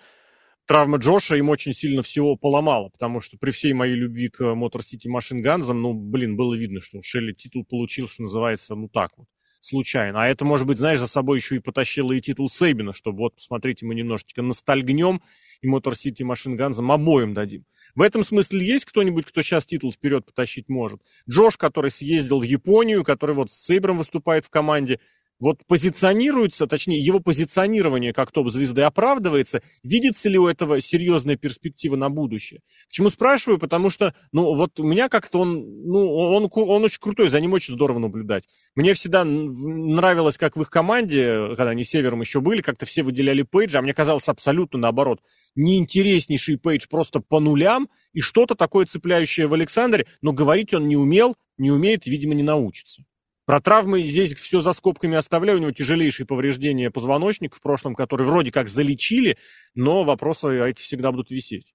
травма 0.68 0.98
Джоша 0.98 1.36
им 1.36 1.50
очень 1.50 1.74
сильно 1.74 2.04
всего 2.04 2.36
поломала, 2.36 2.90
потому 2.90 3.22
что 3.22 3.38
при 3.38 3.52
всей 3.52 3.74
моей 3.74 3.96
любви 3.96 4.30
к 4.30 4.42
Motor 4.42 4.82
City 4.82 5.08
Machine 5.08 5.42
Guns, 5.42 5.72
ну, 5.74 5.94
блин, 5.94 6.36
было 6.36 6.54
видно, 6.54 6.82
что 6.82 7.02
Шелли 7.02 7.34
титул 7.34 7.66
получил, 7.66 8.08
что 8.08 8.24
называется, 8.24 8.76
ну 8.76 8.90
так 8.90 9.12
вот, 9.18 9.28
случайно. 9.62 10.24
А 10.24 10.28
это, 10.28 10.46
может 10.46 10.68
быть, 10.68 10.78
знаешь, 10.78 11.00
за 11.00 11.08
собой 11.08 11.38
еще 11.38 11.56
и 11.56 11.60
потащило 11.60 12.12
и 12.12 12.22
титул 12.22 12.50
Сейбина, 12.50 12.94
чтобы 12.94 13.20
вот, 13.20 13.36
посмотрите, 13.36 13.86
мы 13.86 13.96
немножечко 13.96 14.42
ностальгнем 14.42 15.22
и 15.62 15.68
Motor 15.68 15.94
City 15.94 16.22
Machine 16.22 16.58
Guns 16.58 16.94
обоим 16.94 17.34
дадим. 17.34 17.66
В 17.96 18.02
этом 18.02 18.24
смысле 18.24 18.66
есть 18.66 18.86
кто-нибудь, 18.86 19.26
кто 19.26 19.42
сейчас 19.42 19.66
титул 19.66 19.92
вперед 19.92 20.26
потащить 20.26 20.70
может? 20.70 21.02
Джош, 21.30 21.58
который 21.58 21.92
съездил 21.92 22.40
в 22.40 22.44
Японию, 22.44 23.04
который 23.04 23.36
вот 23.36 23.52
с 23.52 23.66
Сейбром 23.66 23.98
выступает 23.98 24.46
в 24.46 24.50
команде, 24.50 25.00
вот 25.40 25.60
позиционируется, 25.68 26.68
точнее, 26.68 27.00
его 27.00 27.20
позиционирование 27.20 28.14
как 28.14 28.32
топ-звезды 28.32 28.82
оправдывается, 28.82 29.62
видится 29.84 30.30
ли 30.30 30.38
у 30.38 30.48
этого 30.48 30.82
серьезная 30.82 31.36
перспектива 31.36 31.96
на 31.96 32.10
будущее? 32.10 32.62
Почему 32.88 33.10
спрашиваю? 33.10 33.60
Потому 33.60 33.90
что, 33.90 34.16
ну, 34.32 34.56
вот 34.56 34.80
у 34.80 34.84
меня 34.84 35.10
как-то 35.10 35.40
он, 35.40 35.86
ну, 35.86 36.12
он, 36.14 36.50
он 36.54 36.84
очень 36.84 37.00
крутой, 37.00 37.30
за 37.30 37.40
ним 37.40 37.54
очень 37.54 37.74
здорово 37.74 38.00
наблюдать. 38.00 38.46
Мне 38.76 38.94
всегда 38.94 39.24
нравилось, 39.24 40.38
как 40.38 40.58
в 40.58 40.62
их 40.62 40.70
команде, 40.70 41.56
когда 41.56 41.70
они 41.70 41.84
севером 41.84 42.22
еще 42.22 42.42
были, 42.42 42.62
как-то 42.62 42.86
все 42.86 43.04
выделяли 43.04 43.44
Пейджа, 43.44 43.80
а 43.80 43.82
мне 43.82 43.94
казалось 43.94 44.28
абсолютно 44.28 44.80
наоборот. 44.80 45.20
Неинтереснейший 45.56 46.58
Пейдж 46.58 46.88
просто 46.90 47.20
по 47.20 47.40
нулям, 47.40 47.90
и 48.14 48.22
что-то 48.22 48.56
такое 48.56 48.86
цепляющее 48.86 49.48
в 49.48 49.54
Александре, 49.54 50.08
но 50.22 50.34
говорить 50.34 50.74
он 50.74 50.88
не 50.88 50.96
умел, 50.96 51.36
не 51.58 51.72
умеет, 51.72 52.06
видимо, 52.06 52.34
не 52.34 52.44
научится. 52.44 53.04
Про 53.48 53.62
травмы 53.62 54.02
здесь 54.02 54.36
все 54.36 54.60
за 54.60 54.74
скобками 54.74 55.16
оставляю. 55.16 55.58
У 55.58 55.62
него 55.62 55.72
тяжелейшие 55.72 56.28
повреждения 56.28 56.92
позвоночника 56.92 57.56
в 57.56 57.62
прошлом, 57.62 57.96
которые 57.96 58.28
вроде 58.28 58.52
как 58.52 58.68
залечили, 58.68 59.38
но 59.74 60.04
вопросы 60.04 60.70
эти 60.70 60.82
всегда 60.82 61.12
будут 61.12 61.32
висеть. 61.32 61.74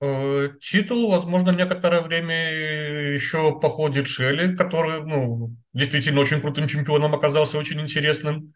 Э, 0.00 0.48
титул, 0.62 1.10
возможно, 1.10 1.50
некоторое 1.50 2.00
время 2.00 3.12
еще 3.12 3.60
походит 3.60 4.08
Шелли, 4.08 4.56
который, 4.56 5.02
ну, 5.04 5.54
действительно 5.74 6.22
очень 6.22 6.40
крутым 6.40 6.68
чемпионом 6.68 7.14
оказался, 7.14 7.58
очень 7.58 7.78
интересным. 7.78 8.54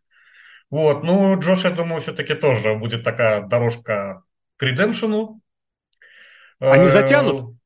Вот, 0.70 1.04
ну, 1.04 1.38
Джош, 1.38 1.64
я 1.64 1.70
думаю, 1.70 2.00
все-таки 2.00 2.34
тоже 2.34 2.76
будет 2.76 3.04
такая 3.04 3.46
дорожка 3.46 4.22
к 4.56 4.62
редемшену. 4.62 5.42
Они 6.60 6.88
затянут? 6.88 7.56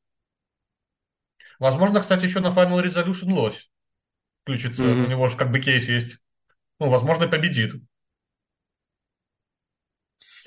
Возможно, 1.61 2.01
кстати, 2.01 2.25
еще 2.25 2.39
на 2.39 2.47
Final 2.47 2.83
Resolution 2.83 3.33
лось 3.33 3.69
включится. 4.41 4.83
Mm-hmm. 4.83 5.05
У 5.05 5.07
него 5.09 5.27
же 5.27 5.37
как 5.37 5.51
бы 5.51 5.59
кейс 5.59 5.87
есть. 5.87 6.17
Ну, 6.79 6.89
возможно, 6.89 7.27
победит. 7.27 7.73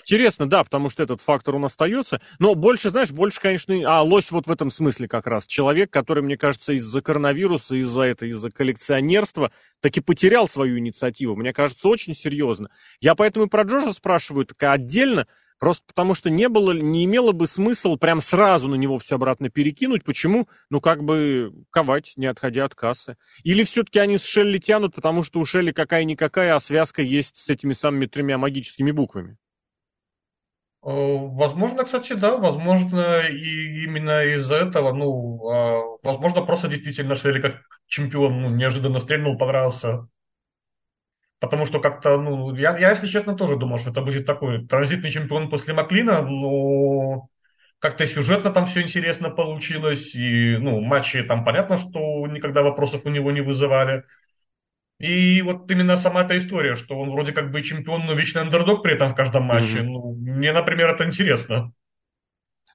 Интересно, 0.00 0.50
да, 0.50 0.64
потому 0.64 0.90
что 0.90 1.04
этот 1.04 1.20
фактор 1.20 1.54
он 1.54 1.66
остается. 1.66 2.20
Но 2.40 2.56
больше, 2.56 2.90
знаешь, 2.90 3.12
больше, 3.12 3.40
конечно, 3.40 3.74
а 3.86 4.02
лось 4.02 4.32
вот 4.32 4.48
в 4.48 4.50
этом 4.50 4.72
смысле 4.72 5.06
как 5.06 5.28
раз. 5.28 5.46
Человек, 5.46 5.92
который, 5.92 6.24
мне 6.24 6.36
кажется, 6.36 6.72
из-за 6.72 7.00
коронавируса, 7.00 7.76
из-за 7.76 8.02
этого, 8.02 8.28
из-за 8.28 8.50
коллекционерства 8.50 9.52
таки 9.80 10.00
потерял 10.00 10.48
свою 10.48 10.80
инициативу. 10.80 11.36
Мне 11.36 11.52
кажется, 11.52 11.86
очень 11.86 12.16
серьезно. 12.16 12.70
Я 12.98 13.14
поэтому 13.14 13.46
и 13.46 13.48
про 13.48 13.62
Джоша 13.62 13.92
спрашиваю, 13.92 14.46
так 14.46 14.60
отдельно, 14.64 15.28
Просто 15.64 15.82
потому 15.86 16.12
что 16.12 16.28
не 16.28 16.50
было, 16.50 16.72
не 16.72 17.06
имело 17.06 17.32
бы 17.32 17.46
смысл 17.46 17.96
прям 17.96 18.20
сразу 18.20 18.68
на 18.68 18.74
него 18.74 18.98
все 18.98 19.14
обратно 19.14 19.48
перекинуть. 19.48 20.04
Почему? 20.04 20.46
Ну, 20.68 20.82
как 20.82 21.02
бы 21.02 21.54
ковать, 21.70 22.12
не 22.16 22.26
отходя 22.26 22.66
от 22.66 22.74
кассы. 22.74 23.16
Или 23.44 23.64
все-таки 23.64 23.98
они 23.98 24.18
с 24.18 24.26
Шелли 24.26 24.58
тянут, 24.58 24.94
потому 24.94 25.22
что 25.22 25.40
у 25.40 25.46
Шелли 25.46 25.72
какая-никакая, 25.72 26.54
а 26.54 26.60
связка 26.60 27.00
есть 27.00 27.38
с 27.38 27.48
этими 27.48 27.72
самыми 27.72 28.04
тремя 28.04 28.36
магическими 28.36 28.90
буквами. 28.90 29.38
Э, 30.82 30.90
возможно, 30.90 31.84
кстати, 31.84 32.12
да, 32.12 32.36
возможно, 32.36 33.26
и 33.26 33.84
именно 33.84 34.22
из-за 34.36 34.56
этого, 34.56 34.92
ну, 34.92 35.48
а, 35.48 35.80
возможно, 36.02 36.42
просто 36.42 36.68
действительно 36.68 37.14
Шелли 37.14 37.40
как 37.40 37.62
чемпион 37.86 38.42
ну, 38.42 38.50
неожиданно 38.50 39.00
стрельнул, 39.00 39.38
понравился. 39.38 40.08
Потому 41.44 41.66
что 41.66 41.78
как-то, 41.78 42.16
ну, 42.16 42.56
я, 42.56 42.78
я, 42.78 42.88
если 42.88 43.06
честно, 43.06 43.34
тоже 43.36 43.58
думал, 43.58 43.76
что 43.76 43.90
это 43.90 44.00
будет 44.00 44.24
такой 44.24 44.66
транзитный 44.66 45.10
чемпион 45.10 45.50
после 45.50 45.74
Маклина, 45.74 46.22
но 46.22 47.28
как-то 47.80 48.06
сюжетно 48.06 48.50
там 48.50 48.64
все 48.64 48.80
интересно 48.80 49.28
получилось, 49.28 50.14
и, 50.14 50.56
ну, 50.56 50.80
матчи 50.80 51.22
там 51.22 51.44
понятно, 51.44 51.76
что 51.76 52.26
никогда 52.28 52.62
вопросов 52.62 53.02
у 53.04 53.10
него 53.10 53.30
не 53.30 53.42
вызывали. 53.42 54.04
И 54.98 55.42
вот 55.42 55.70
именно 55.70 55.98
сама 55.98 56.22
эта 56.22 56.38
история, 56.38 56.76
что 56.76 56.98
он 56.98 57.10
вроде 57.10 57.32
как 57.32 57.50
бы 57.50 57.60
чемпион, 57.60 58.06
но 58.06 58.14
вечный 58.14 58.40
андердог 58.40 58.82
при 58.82 58.94
этом 58.94 59.12
в 59.12 59.14
каждом 59.14 59.42
матче. 59.42 59.80
Mm-hmm. 59.80 59.82
Ну, 59.82 60.14
мне, 60.14 60.50
например, 60.54 60.88
это 60.88 61.04
интересно. 61.04 61.74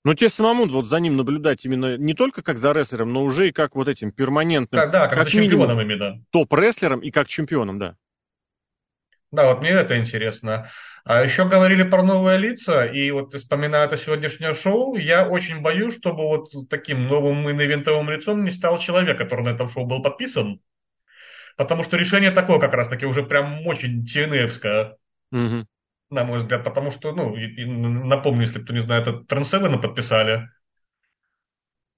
Но 0.04 0.14
тебе 0.14 0.30
самому 0.30 0.68
вот 0.68 0.86
за 0.86 1.00
ним 1.00 1.18
наблюдать 1.18 1.66
именно 1.66 1.98
не 1.98 2.14
только 2.14 2.44
как 2.44 2.60
за 2.60 2.72
рестлером, 2.72 3.14
но 3.14 3.24
уже 3.24 3.50
и 3.50 3.52
как 3.52 3.76
вот 3.76 3.88
этим 3.88 4.12
перманентным. 4.12 4.80
Как, 4.80 4.92
да, 4.92 5.08
как, 5.08 5.18
как 5.18 5.24
за 5.24 5.32
чемпионом 5.32 5.82
именно. 5.82 6.24
Топ-рестлером 6.30 7.00
и 7.00 7.10
как 7.10 7.28
чемпионом, 7.28 7.80
да. 7.80 7.96
Да, 9.32 9.48
вот 9.48 9.62
мне 9.62 9.70
это 9.72 9.98
интересно. 9.98 10.70
А 11.06 11.24
еще 11.24 11.48
говорили 11.48 11.84
про 11.84 12.02
новые 12.02 12.38
лица, 12.38 12.86
и 12.86 13.12
вот 13.12 13.34
вспоминая 13.34 13.86
это 13.86 13.98
сегодняшнее 13.98 14.56
шоу, 14.56 14.96
я 14.96 15.28
очень 15.28 15.62
боюсь, 15.62 15.96
чтобы 15.96 16.24
вот 16.24 16.70
таким 16.70 17.08
новым 17.08 17.50
инвентовым 17.50 18.10
лицом 18.10 18.44
не 18.44 18.52
стал 18.52 18.80
человек, 18.80 19.18
который 19.18 19.46
на 19.46 19.50
этом 19.50 19.70
шоу 19.70 19.86
был 19.86 20.02
подписан. 20.02 20.62
Потому 21.58 21.84
что 21.84 21.98
решение 21.98 22.32
такое 22.32 22.60
как 22.60 22.74
раз-таки 22.74 23.06
уже 23.06 23.22
прям 23.24 23.68
очень 23.68 24.04
tnf 24.04 24.96
угу. 25.32 25.68
на 26.10 26.24
мой 26.24 26.38
взгляд. 26.40 26.64
Потому 26.64 26.90
что, 26.90 27.12
ну, 27.12 27.36
и, 27.36 27.46
и 27.48 27.66
напомню, 27.66 28.44
если 28.44 28.62
кто 28.62 28.74
не 28.74 28.82
знает, 28.82 29.08
это 29.08 29.24
Трансевена 29.26 29.78
подписали. 29.78 30.50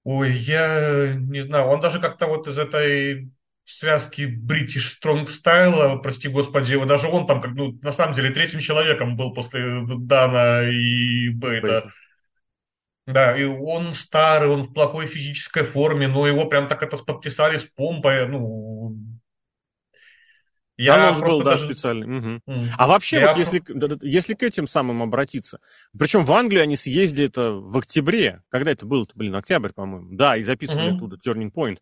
Ой, 0.04 0.32
я 0.32 1.14
не 1.14 1.42
знаю, 1.42 1.66
он 1.66 1.80
даже 1.80 2.00
как-то 2.00 2.26
вот 2.26 2.48
из 2.48 2.58
этой 2.58 3.30
связки 3.64 4.22
British 4.22 4.98
Strong 5.00 5.28
Style, 5.28 6.00
прости 6.02 6.28
господи, 6.28 6.82
даже 6.84 7.08
он 7.08 7.26
там, 7.26 7.40
как, 7.40 7.52
ну, 7.52 7.78
на 7.82 7.92
самом 7.92 8.14
деле, 8.14 8.30
третьим 8.30 8.60
человеком 8.60 9.16
был 9.16 9.32
после 9.32 9.82
Дана 9.86 10.68
и 10.68 11.28
Бейта. 11.28 11.92
Да, 13.06 13.36
и 13.36 13.42
он 13.44 13.94
старый, 13.94 14.48
он 14.48 14.62
в 14.62 14.72
плохой 14.72 15.06
физической 15.06 15.64
форме, 15.64 16.06
но 16.06 16.26
его 16.26 16.46
прям 16.46 16.68
так 16.68 16.82
это 16.82 16.96
подписали 16.98 17.58
с 17.58 17.64
помпой, 17.64 18.28
ну, 18.28 18.96
я 20.76 20.94
Анонс 20.94 21.20
был, 21.20 21.42
даже... 21.42 21.66
да, 21.66 21.72
специальный. 21.72 22.18
Угу. 22.18 22.40
Mm. 22.48 22.68
А 22.76 22.86
вообще, 22.86 23.20
я... 23.20 23.28
вот 23.28 23.38
если, 23.38 23.62
если 24.02 24.34
к 24.34 24.42
этим 24.42 24.66
самым 24.66 25.02
обратиться, 25.02 25.60
причем 25.96 26.24
в 26.24 26.32
Англию 26.32 26.62
они 26.62 26.76
съездили 26.76 27.26
это 27.26 27.52
в 27.52 27.76
октябре, 27.76 28.42
когда 28.48 28.72
это 28.72 28.86
было-то, 28.86 29.12
блин, 29.14 29.34
октябрь, 29.34 29.70
по-моему, 29.72 30.16
да, 30.16 30.36
и 30.36 30.42
записывали 30.42 30.88
угу. 30.88 30.96
оттуда 30.96 31.16
Turning 31.16 31.52
Point. 31.52 31.78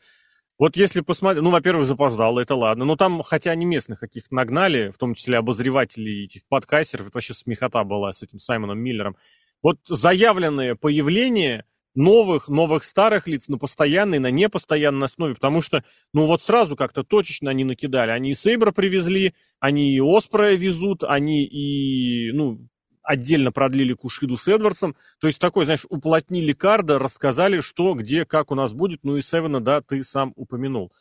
Вот 0.60 0.76
если 0.76 1.00
посмотреть, 1.00 1.42
ну, 1.42 1.48
во-первых, 1.48 1.86
запоздало, 1.86 2.38
это 2.38 2.54
ладно, 2.54 2.84
но 2.84 2.94
там, 2.94 3.22
хотя 3.22 3.50
они 3.50 3.64
местных 3.64 3.98
каких-то 3.98 4.34
нагнали, 4.34 4.90
в 4.90 4.98
том 4.98 5.14
числе 5.14 5.38
обозревателей 5.38 6.26
этих 6.26 6.46
подкастеров, 6.48 7.06
это 7.06 7.12
вообще 7.14 7.32
смехота 7.32 7.82
была 7.82 8.12
с 8.12 8.22
этим 8.22 8.38
Саймоном 8.38 8.78
Миллером. 8.78 9.16
Вот 9.62 9.78
заявленное 9.86 10.74
появление 10.74 11.64
новых, 11.94 12.48
новых 12.48 12.84
старых 12.84 13.26
лиц 13.26 13.48
на 13.48 13.56
постоянной, 13.56 14.18
на 14.18 14.30
непостоянной 14.30 15.06
основе, 15.06 15.34
потому 15.34 15.62
что, 15.62 15.82
ну 16.12 16.26
вот 16.26 16.42
сразу 16.42 16.76
как-то 16.76 17.04
точечно 17.04 17.50
они 17.50 17.64
накидали. 17.64 18.10
Они 18.10 18.32
и 18.32 18.34
Сейбра 18.34 18.70
привезли, 18.70 19.32
они 19.60 19.96
и 19.96 20.00
Оспрея 20.02 20.58
везут, 20.58 21.04
они 21.04 21.42
и, 21.42 22.32
ну, 22.32 22.68
отдельно 23.02 23.52
продлили 23.52 23.92
Кушиду 23.92 24.36
с 24.36 24.48
Эдвардсом. 24.48 24.96
То 25.20 25.26
есть 25.26 25.38
такой, 25.38 25.64
знаешь, 25.64 25.86
уплотнили 25.88 26.52
карда, 26.52 26.98
рассказали, 26.98 27.60
что, 27.60 27.94
где, 27.94 28.24
как 28.24 28.50
у 28.50 28.54
нас 28.54 28.72
будет. 28.72 29.00
Ну 29.02 29.16
и 29.16 29.22
Севена, 29.22 29.60
да, 29.60 29.80
ты 29.80 30.02
сам 30.02 30.32
упомянул. 30.36 30.92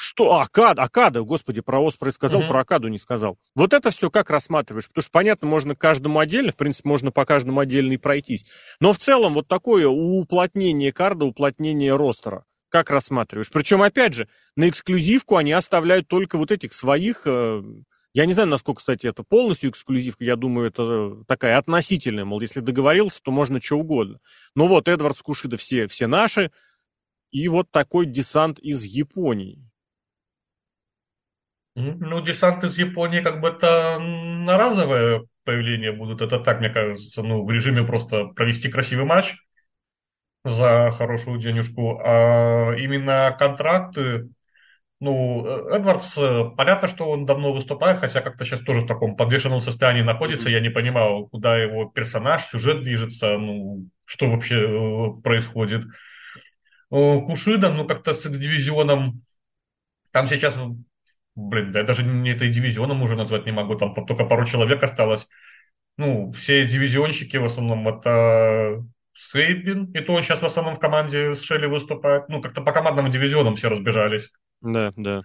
Что? 0.00 0.38
Акада, 0.38 0.82
Акада, 0.82 1.22
господи, 1.22 1.60
про 1.60 1.84
Оспрей 1.84 2.12
сказал, 2.12 2.42
mm-hmm. 2.42 2.48
про 2.48 2.60
Акаду 2.60 2.86
не 2.86 2.98
сказал. 2.98 3.36
Вот 3.56 3.72
это 3.72 3.90
все 3.90 4.10
как 4.10 4.30
рассматриваешь? 4.30 4.86
Потому 4.86 5.02
что, 5.02 5.10
понятно, 5.10 5.48
можно 5.48 5.74
каждому 5.74 6.20
отдельно, 6.20 6.52
в 6.52 6.56
принципе, 6.56 6.88
можно 6.88 7.10
по 7.10 7.24
каждому 7.24 7.58
отдельно 7.58 7.94
и 7.94 7.96
пройтись. 7.96 8.44
Но 8.78 8.92
в 8.92 8.98
целом 8.98 9.34
вот 9.34 9.48
такое 9.48 9.88
уплотнение 9.88 10.92
карда, 10.92 11.24
уплотнение 11.24 11.96
ростера. 11.96 12.44
Как 12.68 12.90
рассматриваешь? 12.90 13.50
Причем, 13.50 13.82
опять 13.82 14.14
же, 14.14 14.28
на 14.54 14.68
эксклюзивку 14.68 15.36
они 15.36 15.52
оставляют 15.52 16.06
только 16.06 16.38
вот 16.38 16.52
этих 16.52 16.74
своих... 16.74 17.22
Э, 17.26 17.62
я 18.14 18.26
не 18.26 18.32
знаю, 18.32 18.48
насколько, 18.48 18.78
кстати, 18.78 19.06
это 19.06 19.22
полностью 19.22 19.70
эксклюзивка. 19.70 20.24
Я 20.24 20.36
думаю, 20.36 20.68
это 20.68 21.24
такая 21.26 21.58
относительная. 21.58 22.24
Мол, 22.24 22.40
если 22.40 22.60
договорился, 22.60 23.20
то 23.22 23.30
можно 23.30 23.60
что 23.60 23.78
угодно. 23.78 24.20
Но 24.54 24.66
вот 24.66 24.88
Эдвард 24.88 25.18
Скушида 25.18 25.56
все, 25.56 25.86
все 25.86 26.06
наши. 26.06 26.50
И 27.30 27.46
вот 27.48 27.70
такой 27.70 28.06
десант 28.06 28.58
из 28.58 28.84
Японии. 28.84 29.62
Ну, 31.74 32.20
десант 32.22 32.64
из 32.64 32.76
Японии 32.76 33.20
как 33.20 33.40
бы 33.40 33.48
это 33.48 33.98
на 34.00 34.58
разовое 34.58 35.26
появление 35.44 35.92
будут. 35.92 36.22
Это 36.22 36.40
так, 36.40 36.58
мне 36.58 36.70
кажется, 36.70 37.22
ну, 37.22 37.44
в 37.44 37.50
режиме 37.52 37.84
просто 37.84 38.24
провести 38.24 38.68
красивый 38.68 39.04
матч 39.04 39.36
за 40.44 40.90
хорошую 40.96 41.38
денежку. 41.38 42.00
А 42.02 42.72
именно 42.72 43.36
контракты, 43.38 44.28
ну, 45.00 45.46
Эдвардс, 45.70 46.18
понятно, 46.56 46.88
что 46.88 47.10
он 47.10 47.26
давно 47.26 47.52
выступает, 47.52 47.98
хотя 47.98 48.20
как-то 48.20 48.44
сейчас 48.44 48.60
тоже 48.60 48.82
в 48.82 48.86
таком 48.86 49.16
подвешенном 49.16 49.60
состоянии 49.60 50.02
находится. 50.02 50.48
Я 50.48 50.60
не 50.60 50.70
понимаю, 50.70 51.26
куда 51.26 51.56
его 51.56 51.86
персонаж, 51.86 52.44
сюжет 52.46 52.82
движется, 52.82 53.38
ну, 53.38 53.86
что 54.04 54.30
вообще 54.30 54.56
э, 54.56 55.22
происходит. 55.22 55.84
Кушида, 56.90 57.70
ну, 57.70 57.86
как-то 57.86 58.14
с 58.14 58.24
X-дивизионом, 58.24 59.22
там 60.10 60.26
сейчас 60.26 60.56
блин, 61.38 61.70
да 61.72 61.80
я 61.80 61.84
даже 61.84 62.02
не 62.02 62.30
это 62.30 62.48
дивизионом 62.48 63.02
уже 63.02 63.14
назвать 63.16 63.46
не 63.46 63.52
могу, 63.52 63.76
там 63.76 63.94
только 63.94 64.24
пару 64.24 64.44
человек 64.44 64.82
осталось. 64.82 65.28
Ну, 65.96 66.32
все 66.32 66.66
дивизионщики 66.66 67.36
в 67.36 67.44
основном 67.44 67.86
это 67.88 68.84
Сейбин, 69.14 69.92
и 69.92 70.00
то 70.00 70.12
он 70.14 70.22
сейчас 70.22 70.42
в 70.42 70.46
основном 70.46 70.76
в 70.76 70.78
команде 70.80 71.34
с 71.34 71.42
Шелли 71.42 71.66
выступает. 71.66 72.28
Ну, 72.28 72.40
как-то 72.40 72.62
по 72.62 72.72
командным 72.72 73.10
дивизионам 73.10 73.56
все 73.56 73.68
разбежались. 73.68 74.30
Да, 74.60 74.92
да. 74.96 75.22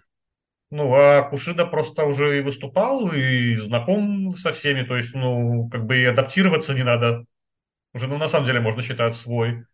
Ну, 0.72 0.94
а 0.96 1.24
Кушида 1.30 1.66
просто 1.68 2.06
уже 2.06 2.40
и 2.40 2.42
выступал, 2.42 3.12
и 3.12 3.56
знаком 3.58 4.32
со 4.34 4.54
всеми, 4.54 4.84
то 4.84 4.98
есть, 4.98 5.14
ну, 5.16 5.70
как 5.70 5.86
бы 5.86 5.98
и 6.02 6.06
адаптироваться 6.06 6.74
не 6.74 6.84
надо. 6.84 7.26
Уже, 7.94 8.08
ну, 8.08 8.18
на 8.18 8.30
самом 8.30 8.48
деле, 8.48 8.62
можно 8.62 8.84
считать 8.84 9.16
свой. 9.16 9.66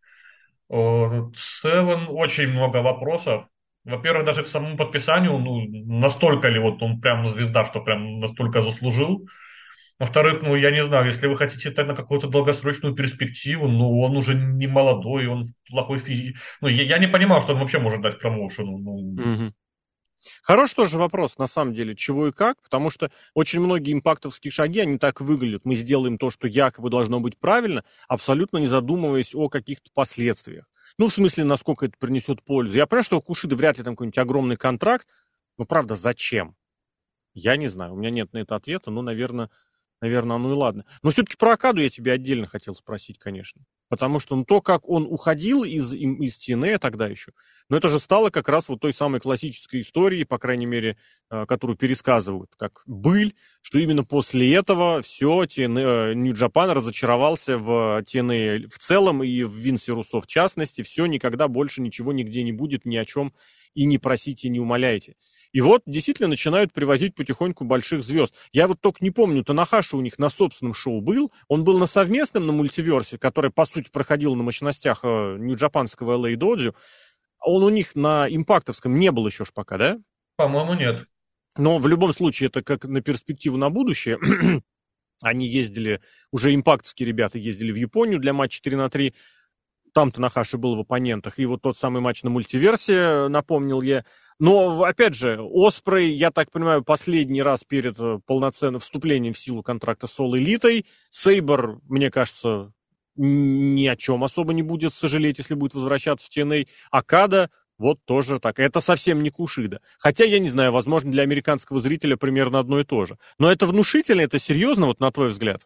Севен 0.70 2.08
очень 2.10 2.50
много 2.50 2.78
вопросов. 2.78 3.46
Во-первых, 3.86 4.26
даже 4.26 4.44
к 4.44 4.48
самому 4.48 4.78
подписанию, 4.78 5.38
ну, 5.38 5.66
настолько 6.02 6.50
ли 6.50 6.60
вот 6.60 6.82
он 6.84 7.00
прям 7.02 7.28
звезда, 7.28 7.66
что 7.66 7.82
прям 7.82 8.20
настолько 8.20 8.62
заслужил. 8.62 9.28
Во-вторых, 10.00 10.42
ну, 10.42 10.56
я 10.56 10.72
не 10.72 10.86
знаю, 10.86 11.08
если 11.08 11.28
вы 11.28 11.36
хотите 11.36 11.72
так 11.72 11.88
на 11.88 11.96
какую-то 11.96 12.28
долгосрочную 12.28 12.96
перспективу, 12.96 13.68
ну, 13.68 14.00
он 14.00 14.16
уже 14.16 14.34
не 14.34 14.66
молодой, 14.66 15.28
он 15.28 15.44
плохой 15.68 16.00
физик. 16.00 16.38
Ну, 16.62 16.70
я, 16.70 16.84
я 16.84 16.98
не 17.00 17.08
понимаю, 17.08 17.42
что 17.42 17.54
он 17.54 17.60
вообще 17.60 17.80
может 17.80 18.02
дать 18.02 18.20
промоушену. 18.20 18.78
Ну. 18.78 18.94
Угу. 18.94 19.54
Хороший 20.42 20.76
тоже 20.76 20.98
вопрос, 20.98 21.38
на 21.38 21.48
самом 21.48 21.74
деле, 21.74 21.96
чего 21.96 22.28
и 22.28 22.32
как, 22.32 22.62
потому 22.62 22.90
что 22.90 23.12
очень 23.34 23.60
многие 23.60 23.94
импактовские 23.94 24.52
шаги, 24.52 24.80
они 24.80 24.98
так 24.98 25.20
выглядят. 25.20 25.66
Мы 25.66 25.76
сделаем 25.76 26.18
то, 26.18 26.30
что 26.30 26.48
якобы 26.48 26.90
должно 26.90 27.20
быть 27.20 27.38
правильно, 27.38 27.84
абсолютно 28.08 28.58
не 28.58 28.68
задумываясь 28.68 29.36
о 29.36 29.50
каких-то 29.50 29.90
последствиях. 29.94 30.66
Ну, 30.98 31.08
в 31.08 31.14
смысле, 31.14 31.44
насколько 31.44 31.86
это 31.86 31.96
принесет 32.00 32.42
пользу. 32.44 32.76
Я 32.76 32.86
понимаю, 32.86 33.04
что 33.04 33.18
у 33.18 33.22
Кушиды 33.22 33.56
вряд 33.56 33.78
ли 33.78 33.84
там 33.84 33.96
какой-нибудь 33.96 34.18
огромный 34.18 34.58
контракт, 34.58 35.08
но 35.58 35.66
правда, 35.66 35.96
зачем? 35.96 36.56
Я 37.34 37.58
не 37.58 37.68
знаю, 37.68 37.94
у 37.94 37.98
меня 37.98 38.10
нет 38.10 38.34
на 38.34 38.40
это 38.40 38.56
ответа, 38.56 38.92
но, 38.92 39.02
наверное, 39.02 39.50
наверное, 40.02 40.38
ну 40.38 40.52
и 40.52 40.56
ладно. 40.56 40.86
Но 41.04 41.10
все-таки 41.10 41.38
про 41.38 41.54
Акаду 41.54 41.82
я 41.82 41.90
тебе 41.90 42.12
отдельно 42.12 42.48
хотел 42.48 42.76
спросить, 42.76 43.18
конечно. 43.20 43.62
Потому 43.90 44.20
что 44.20 44.36
ну, 44.36 44.46
то, 44.46 44.62
как 44.62 44.88
он 44.88 45.08
уходил 45.10 45.64
из, 45.64 45.94
из 45.94 46.38
TNA 46.38 46.78
тогда 46.78 47.08
еще, 47.08 47.32
но 47.70 47.78
это 47.78 47.88
же 47.88 48.00
стало 48.00 48.30
как 48.30 48.48
раз 48.48 48.70
вот 48.70 48.80
той 48.82 48.94
самой 48.94 49.20
классической 49.20 49.82
историей, 49.82 50.26
по 50.26 50.38
крайней 50.38 50.68
мере, 50.68 50.98
э, 51.32 51.46
которую 51.48 51.76
пересказывают, 51.76 52.52
как 52.56 52.84
быль, 52.86 53.34
что 53.62 53.80
именно 53.80 54.04
после 54.04 54.54
этого 54.54 55.02
все, 55.02 55.44
New 55.58 56.34
Japan 56.34 56.74
разочаровался 56.74 57.58
в 57.58 58.04
TNA 58.04 58.68
в 58.68 58.78
целом 58.78 59.24
и 59.24 59.44
в 59.44 59.54
Винсе 59.54 59.94
Руссо 59.94 60.22
в 60.22 60.28
частности, 60.28 60.84
все, 60.84 61.08
никогда 61.08 61.48
больше 61.48 61.82
ничего 61.82 62.14
нигде 62.14 62.44
не 62.44 62.52
будет, 62.52 62.86
ни 62.86 62.96
о 62.96 63.06
чем 63.06 63.34
и 63.74 63.86
не 63.86 63.98
просите, 63.98 64.50
не 64.50 64.60
умоляйте. 64.60 65.16
И 65.52 65.62
вот 65.62 65.82
действительно 65.86 66.28
начинают 66.28 66.72
привозить 66.74 67.16
потихоньку 67.16 67.64
больших 67.66 68.04
звезд. 68.04 68.34
Я 68.52 68.68
вот 68.68 68.80
только 68.82 69.04
не 69.04 69.10
помню, 69.10 69.44
Танахаши 69.44 69.98
у 69.98 70.02
них 70.02 70.20
на 70.20 70.30
собственном 70.30 70.74
шоу 70.74 71.02
был. 71.02 71.32
Он 71.48 71.64
был 71.64 71.80
на 71.80 71.88
совместном, 71.88 72.46
на 72.46 72.54
мультиверсе, 72.54 73.18
который, 73.18 73.52
по 73.52 73.66
сути, 73.66 73.90
проходил 73.92 74.36
на 74.36 74.44
мощностях 74.44 75.00
э, 75.04 75.38
нью-джапанского 75.40 76.18
LA 76.18 76.36
Dojo. 76.36 76.76
Он 77.42 77.64
у 77.64 77.70
них 77.70 77.96
на 77.96 78.28
импактовском 78.30 79.00
не 79.00 79.12
был 79.12 79.26
еще 79.28 79.46
ж 79.46 79.50
пока, 79.54 79.78
да? 79.78 79.98
По-моему, 80.36 80.74
нет. 80.76 81.08
Но 81.58 81.78
в 81.78 81.88
любом 81.88 82.14
случае 82.14 82.48
это 82.48 82.62
как 82.62 82.86
на 82.86 83.02
перспективу 83.02 83.58
на 83.58 83.70
будущее. 83.70 84.20
Они 85.22 85.48
ездили, 85.48 86.02
уже 86.32 86.54
импактовские 86.54 87.08
ребята 87.08 87.38
ездили 87.38 87.72
в 87.72 87.76
Японию 87.76 88.20
для 88.20 88.34
матча 88.34 88.58
4 88.58 88.78
на 88.78 88.90
3. 88.90 89.14
Там 89.94 90.12
Танахаши 90.12 90.58
был 90.58 90.76
в 90.76 90.82
оппонентах. 90.82 91.40
И 91.40 91.46
вот 91.46 91.62
тот 91.62 91.78
самый 91.78 92.02
матч 92.02 92.24
на 92.24 92.30
мультиверсе, 92.30 93.28
напомнил 93.28 93.82
я. 93.82 94.06
Но, 94.40 94.84
опять 94.84 95.16
же, 95.16 95.40
Оспрей, 95.42 96.16
я 96.16 96.32
так 96.32 96.52
понимаю, 96.52 96.84
последний 96.84 97.42
раз 97.42 97.64
перед 97.64 98.00
э, 98.00 98.20
полноценным 98.26 98.80
вступлением 98.80 99.34
в 99.34 99.38
силу 99.38 99.64
контракта 99.64 100.08
с 100.08 100.18
All 100.20 100.32
Elite. 100.32 100.86
Сейбр, 101.12 101.80
мне 101.90 102.10
кажется, 102.10 102.72
ни 103.16 103.86
о 103.88 103.98
чем 103.98 104.24
особо 104.24 104.54
не 104.54 104.64
будет 104.64 104.94
сожалеть, 104.94 105.40
если 105.40 105.56
будет 105.56 105.74
возвращаться 105.74 106.26
в 106.26 106.36
TNA. 106.36 106.68
Акада, 106.90 107.50
вот 107.78 108.00
тоже 108.06 108.40
так. 108.40 108.60
Это 108.60 108.80
совсем 108.80 109.24
не 109.24 109.30
Кушида. 109.30 109.82
Хотя, 109.98 110.24
я 110.24 110.40
не 110.40 110.50
знаю, 110.50 110.72
возможно, 110.72 111.12
для 111.12 111.24
американского 111.24 111.80
зрителя 111.80 112.16
примерно 112.16 112.60
одно 112.60 112.80
и 112.80 112.86
то 112.86 113.06
же. 113.06 113.18
Но 113.40 113.52
это 113.52 113.66
внушительно, 113.66 114.22
это 114.22 114.40
серьезно, 114.40 114.86
вот 114.88 115.00
на 115.00 115.12
твой 115.12 115.30
взгляд? 115.30 115.64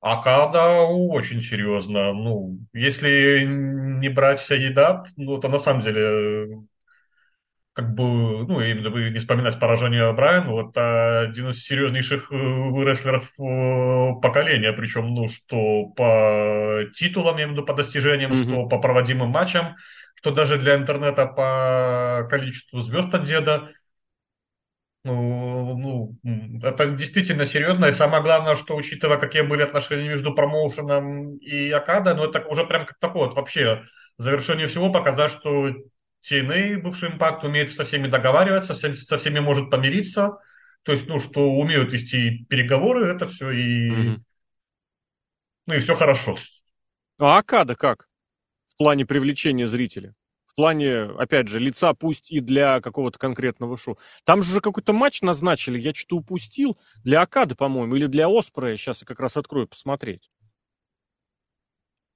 Акада 0.00 0.82
очень 0.82 1.42
серьезно. 1.42 2.12
Ну, 2.12 2.58
если 2.72 3.44
не 3.44 4.08
брать 4.08 4.48
Едап, 4.50 5.08
ну, 5.16 5.38
то 5.38 5.48
на 5.48 5.58
самом 5.58 5.82
деле 5.82 6.64
как 7.72 7.94
бы, 7.94 8.46
ну, 8.46 8.60
именно 8.60 8.90
бы 8.90 9.10
не 9.10 9.18
вспоминать 9.18 9.58
поражение 9.60 10.12
Брайана, 10.12 10.50
вот 10.50 10.76
один 10.76 11.50
из 11.50 11.62
серьезнейших 11.62 12.30
э, 12.32 12.34
рестлеров 12.34 13.30
э, 13.38 14.20
поколения, 14.20 14.72
причем, 14.72 15.14
ну, 15.14 15.28
что 15.28 15.86
по 15.96 16.80
титулам, 16.94 17.36
я 17.36 17.44
имею 17.44 17.50
в 17.50 17.52
виду, 17.52 17.66
по 17.66 17.74
достижениям, 17.74 18.32
mm-hmm. 18.32 18.42
что 18.42 18.68
по 18.68 18.80
проводимым 18.80 19.30
матчам, 19.30 19.76
что 20.16 20.32
даже 20.32 20.58
для 20.58 20.76
интернета 20.76 21.26
по 21.26 22.26
количеству 22.28 22.80
звезд 22.80 23.14
от 23.14 23.22
деда, 23.24 23.70
ну, 25.02 26.18
ну, 26.22 26.60
это 26.62 26.86
действительно 26.90 27.46
серьезно. 27.46 27.86
И 27.86 27.92
самое 27.92 28.22
главное, 28.22 28.54
что 28.54 28.76
учитывая, 28.76 29.16
какие 29.18 29.42
были 29.42 29.62
отношения 29.62 30.08
между 30.08 30.34
промоушеном 30.34 31.36
и 31.38 31.70
Акадой, 31.70 32.14
ну, 32.14 32.24
это 32.24 32.44
уже 32.46 32.66
прям 32.66 32.84
как 32.84 32.98
такое 32.98 33.28
вот 33.28 33.36
вообще 33.36 33.84
завершение 34.18 34.66
всего 34.66 34.92
показать, 34.92 35.30
что 35.30 35.70
TNA, 36.22 36.78
бывший 36.78 37.10
импакт, 37.10 37.44
умеет 37.44 37.72
со 37.72 37.84
всеми 37.84 38.08
договариваться, 38.08 38.74
со 38.74 39.18
всеми 39.18 39.40
может 39.40 39.70
помириться. 39.70 40.38
То 40.82 40.92
есть, 40.92 41.08
ну, 41.08 41.18
что 41.18 41.50
умеют 41.50 41.92
вести 41.92 42.44
переговоры, 42.48 43.06
это 43.06 43.28
все 43.28 43.50
и... 43.50 43.90
Угу. 43.90 44.24
Ну, 45.66 45.74
и 45.74 45.80
все 45.80 45.94
хорошо. 45.94 46.36
А 47.18 47.38
Акада 47.38 47.74
как? 47.74 48.08
В 48.66 48.76
плане 48.76 49.06
привлечения 49.06 49.66
зрителя? 49.66 50.14
В 50.50 50.54
плане, 50.56 51.02
опять 51.02 51.46
же, 51.46 51.60
лица 51.60 51.94
пусть 51.94 52.32
и 52.32 52.40
для 52.40 52.80
какого-то 52.80 53.20
конкретного 53.20 53.78
шоу. 53.78 53.98
Там 54.24 54.42
же 54.42 54.50
уже 54.50 54.60
какой-то 54.60 54.92
матч 54.92 55.22
назначили, 55.22 55.78
я 55.78 55.94
что-то 55.94 56.16
упустил. 56.16 56.76
Для 57.04 57.22
Акады, 57.22 57.54
по-моему, 57.54 57.94
или 57.94 58.06
для 58.06 58.26
Оспрея. 58.28 58.76
Сейчас 58.76 59.00
я 59.00 59.06
как 59.06 59.20
раз 59.20 59.36
открою 59.36 59.68
посмотреть. 59.68 60.28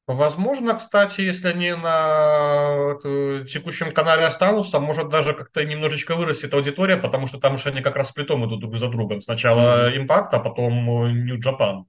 Возможно, 0.08 0.74
кстати, 0.74 1.20
если 1.20 1.48
они 1.48 1.72
на 1.74 2.98
текущем 3.48 3.92
канале 3.92 4.26
останутся, 4.26 4.80
может 4.80 5.08
даже 5.10 5.32
как-то 5.32 5.64
немножечко 5.64 6.16
вырастет 6.16 6.52
аудитория, 6.52 6.96
потому 6.96 7.28
что 7.28 7.38
там 7.38 7.56
же 7.56 7.68
они 7.68 7.82
как 7.82 7.94
раз 7.94 8.08
сплитом 8.08 8.44
идут 8.46 8.60
друг 8.60 8.76
за 8.76 8.88
другом. 8.88 9.22
Сначала. 9.22 9.96
Impact, 9.96 10.30
а 10.32 10.40
потом 10.40 10.74
New 11.24 11.38
Japan. 11.38 11.84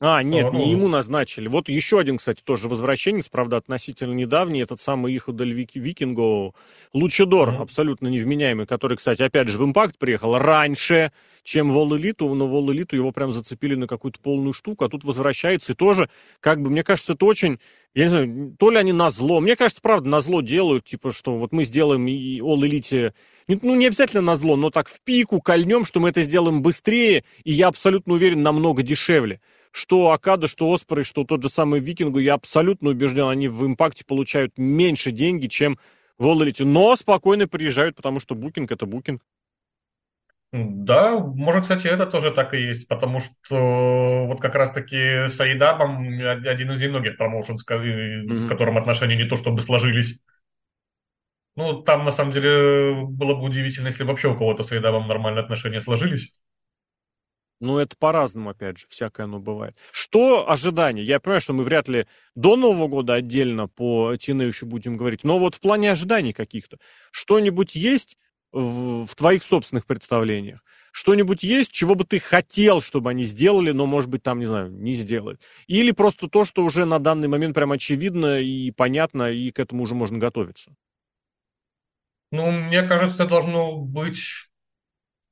А, 0.00 0.22
нет, 0.22 0.46
а, 0.46 0.50
ну... 0.52 0.58
не 0.58 0.70
ему 0.70 0.86
назначили. 0.86 1.48
Вот 1.48 1.68
еще 1.68 1.98
один, 1.98 2.18
кстати, 2.18 2.40
тоже 2.42 2.68
возвращенец, 2.68 3.28
правда, 3.28 3.56
относительно 3.56 4.12
недавний, 4.12 4.60
этот 4.60 4.80
самый 4.80 5.16
Иходель 5.16 5.52
Вики, 5.52 5.78
Викинго, 5.78 6.52
Лучидор, 6.92 7.50
mm-hmm. 7.50 7.62
абсолютно 7.62 8.06
невменяемый, 8.06 8.66
который, 8.66 8.96
кстати, 8.96 9.22
опять 9.22 9.48
же, 9.48 9.58
в 9.58 9.64
Импакт 9.64 9.98
приехал 9.98 10.38
раньше, 10.38 11.10
чем 11.42 11.72
в 11.72 11.96
Элиту, 11.96 12.32
но 12.34 12.46
в 12.46 12.72
Элиту 12.72 12.94
его 12.94 13.10
прям 13.10 13.32
зацепили 13.32 13.74
на 13.74 13.88
какую-то 13.88 14.20
полную 14.20 14.52
штуку, 14.52 14.84
а 14.84 14.88
тут 14.88 15.02
возвращается 15.02 15.72
и 15.72 15.74
тоже, 15.74 16.08
как 16.38 16.62
бы, 16.62 16.70
мне 16.70 16.84
кажется, 16.84 17.14
это 17.14 17.24
очень, 17.24 17.58
я 17.92 18.04
не 18.04 18.10
знаю, 18.10 18.56
то 18.56 18.70
ли 18.70 18.76
они 18.76 18.92
на 18.92 19.10
зло, 19.10 19.40
мне 19.40 19.56
кажется, 19.56 19.82
правда, 19.82 20.08
на 20.08 20.20
зло 20.20 20.42
делают, 20.42 20.84
типа, 20.84 21.10
что 21.10 21.36
вот 21.36 21.50
мы 21.50 21.64
сделаем 21.64 22.06
и 22.06 22.38
All 22.38 22.60
Elite, 22.60 23.14
ну, 23.48 23.74
не 23.74 23.86
обязательно 23.86 24.22
на 24.22 24.36
зло, 24.36 24.54
но 24.54 24.70
так 24.70 24.88
в 24.88 25.00
пику 25.00 25.40
кольнем, 25.40 25.84
что 25.84 25.98
мы 25.98 26.10
это 26.10 26.22
сделаем 26.22 26.62
быстрее, 26.62 27.24
и 27.42 27.52
я 27.52 27.66
абсолютно 27.66 28.14
уверен, 28.14 28.42
намного 28.42 28.84
дешевле 28.84 29.40
что 29.72 30.10
Акада, 30.10 30.46
что 30.46 30.72
Оспрей, 30.72 31.04
что 31.04 31.24
тот 31.24 31.42
же 31.42 31.50
самый 31.50 31.80
Викингу, 31.80 32.18
я 32.18 32.34
абсолютно 32.34 32.90
убежден, 32.90 33.28
они 33.28 33.48
в 33.48 33.66
импакте 33.66 34.04
получают 34.04 34.56
меньше 34.56 35.10
деньги, 35.10 35.46
чем 35.46 35.78
в 36.18 36.26
All 36.26 36.64
но 36.64 36.96
спокойно 36.96 37.46
приезжают, 37.46 37.96
потому 37.96 38.20
что 38.20 38.34
букинг 38.34 38.72
это 38.72 38.86
букинг. 38.86 39.22
Да, 40.50 41.18
может, 41.18 41.62
кстати, 41.62 41.88
это 41.88 42.06
тоже 42.06 42.30
так 42.30 42.54
и 42.54 42.62
есть, 42.62 42.88
потому 42.88 43.20
что 43.20 44.24
вот 44.26 44.40
как 44.40 44.54
раз-таки 44.54 45.28
с 45.28 45.38
Айдабом 45.40 45.98
один 46.26 46.72
из 46.72 46.80
немногих 46.80 47.18
промоушен, 47.18 47.58
с, 47.58 47.66
mm-hmm. 47.66 48.38
с 48.38 48.46
которым 48.46 48.78
отношения 48.78 49.16
не 49.16 49.28
то 49.28 49.36
чтобы 49.36 49.60
сложились. 49.60 50.20
Ну, 51.54 51.82
там, 51.82 52.04
на 52.04 52.12
самом 52.12 52.32
деле, 52.32 52.94
было 52.94 53.34
бы 53.34 53.42
удивительно, 53.42 53.88
если 53.88 54.04
вообще 54.04 54.28
у 54.28 54.38
кого-то 54.38 54.62
с 54.62 54.72
Айдабом 54.72 55.06
нормальные 55.06 55.42
отношения 55.42 55.82
сложились. 55.82 56.32
Ну, 57.60 57.78
это 57.78 57.96
по-разному, 57.96 58.50
опять 58.50 58.78
же, 58.78 58.86
всякое 58.88 59.24
оно 59.24 59.40
бывает. 59.40 59.76
Что 59.90 60.48
ожидания? 60.48 61.02
Я 61.02 61.18
понимаю, 61.18 61.40
что 61.40 61.52
мы 61.52 61.64
вряд 61.64 61.88
ли 61.88 62.06
до 62.36 62.56
Нового 62.56 62.86
года 62.86 63.14
отдельно 63.14 63.66
по 63.66 64.16
Тине 64.16 64.46
еще 64.46 64.64
будем 64.64 64.96
говорить, 64.96 65.24
но 65.24 65.38
вот 65.38 65.56
в 65.56 65.60
плане 65.60 65.90
ожиданий 65.90 66.32
каких-то. 66.32 66.78
Что-нибудь 67.10 67.74
есть 67.74 68.16
в, 68.52 69.06
в 69.06 69.14
твоих 69.16 69.42
собственных 69.42 69.86
представлениях? 69.86 70.62
Что-нибудь 70.92 71.42
есть, 71.42 71.72
чего 71.72 71.96
бы 71.96 72.04
ты 72.04 72.20
хотел, 72.20 72.80
чтобы 72.80 73.10
они 73.10 73.24
сделали, 73.24 73.72
но, 73.72 73.86
может 73.86 74.08
быть, 74.08 74.22
там, 74.22 74.38
не 74.38 74.46
знаю, 74.46 74.70
не 74.70 74.94
сделают? 74.94 75.40
Или 75.66 75.90
просто 75.90 76.28
то, 76.28 76.44
что 76.44 76.64
уже 76.64 76.84
на 76.84 77.00
данный 77.00 77.28
момент 77.28 77.54
прям 77.54 77.72
очевидно 77.72 78.40
и 78.40 78.70
понятно, 78.70 79.30
и 79.32 79.50
к 79.50 79.58
этому 79.58 79.82
уже 79.82 79.94
можно 79.96 80.18
готовиться? 80.18 80.74
Ну, 82.30 82.50
мне 82.50 82.82
кажется, 82.82 83.26
должно 83.26 83.76
быть 83.76 84.47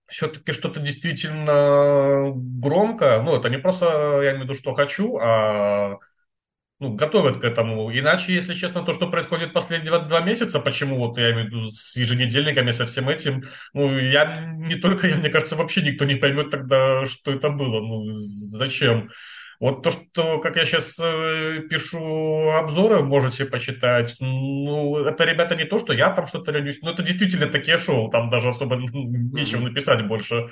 все-таки 0.08 0.52
что-то 0.52 0.80
действительно 0.80 2.32
громкое. 2.34 3.22
Ну, 3.22 3.36
это 3.36 3.48
не 3.48 3.58
просто 3.58 4.20
я 4.22 4.30
имею 4.30 4.40
в 4.40 4.44
виду, 4.44 4.54
что 4.54 4.74
хочу, 4.74 5.18
а 5.20 5.98
ну, 6.78 6.94
готовят 6.94 7.40
к 7.40 7.44
этому. 7.44 7.90
Иначе, 7.96 8.34
если 8.34 8.54
честно, 8.54 8.84
то, 8.84 8.92
что 8.92 9.10
происходит 9.10 9.52
последние 9.52 9.98
два 9.98 10.20
месяца, 10.20 10.60
почему 10.60 10.98
вот 10.98 11.16
я 11.18 11.32
имею 11.32 11.46
в 11.46 11.48
виду 11.48 11.70
с 11.70 11.96
еженедельниками, 11.96 12.72
со 12.72 12.86
всем 12.86 13.08
этим, 13.08 13.44
ну, 13.72 13.98
я 13.98 14.44
не 14.56 14.74
только 14.76 15.08
я, 15.08 15.16
мне 15.16 15.30
кажется, 15.30 15.56
вообще 15.56 15.82
никто 15.82 16.04
не 16.04 16.16
поймет 16.16 16.50
тогда, 16.50 17.06
что 17.06 17.32
это 17.32 17.48
было. 17.50 17.80
Ну, 17.80 18.18
зачем? 18.18 19.10
Вот 19.60 19.82
то, 19.82 19.90
что, 19.90 20.38
как 20.40 20.56
я 20.56 20.66
сейчас 20.66 20.98
э, 20.98 21.60
пишу 21.68 22.50
обзоры, 22.50 23.02
можете 23.02 23.46
почитать, 23.46 24.16
ну, 24.20 24.98
это, 24.98 25.24
ребята, 25.24 25.56
не 25.56 25.64
то, 25.64 25.78
что 25.78 25.92
я 25.92 26.10
там 26.10 26.26
что-то 26.26 26.52
ленюсь, 26.52 26.80
но 26.82 26.92
это 26.92 27.02
действительно 27.02 27.48
такие 27.48 27.78
шоу, 27.78 28.10
там 28.10 28.28
даже 28.30 28.50
особо 28.50 28.76
нечего 28.76 29.60
написать 29.60 30.06
больше. 30.06 30.50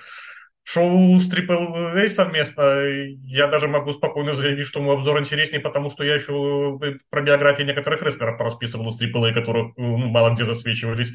Шоу 0.67 1.21
с 1.21 1.31
Triple 1.31 2.07
A 2.07 2.11
совместно, 2.11 2.83
я 3.27 3.49
даже 3.49 3.69
могу 3.69 3.93
спокойно 3.93 4.35
заявить, 4.35 4.67
что 4.67 4.81
мой 4.81 4.97
обзор 4.97 5.21
интереснее, 5.21 5.61
потому 5.61 5.91
что 5.91 6.05
я 6.05 6.15
еще 6.15 6.79
э, 6.83 6.95
про 7.11 7.21
биографии 7.21 7.65
некоторых 7.65 8.03
рестлеров 8.03 8.39
порасписывал 8.39 8.91
с 8.91 9.01
Triple 9.01 9.29
A, 9.29 9.35
которые 9.35 9.75
ну, 9.77 9.99
мало 9.99 10.31
где 10.31 10.47
засвечивались. 10.47 11.13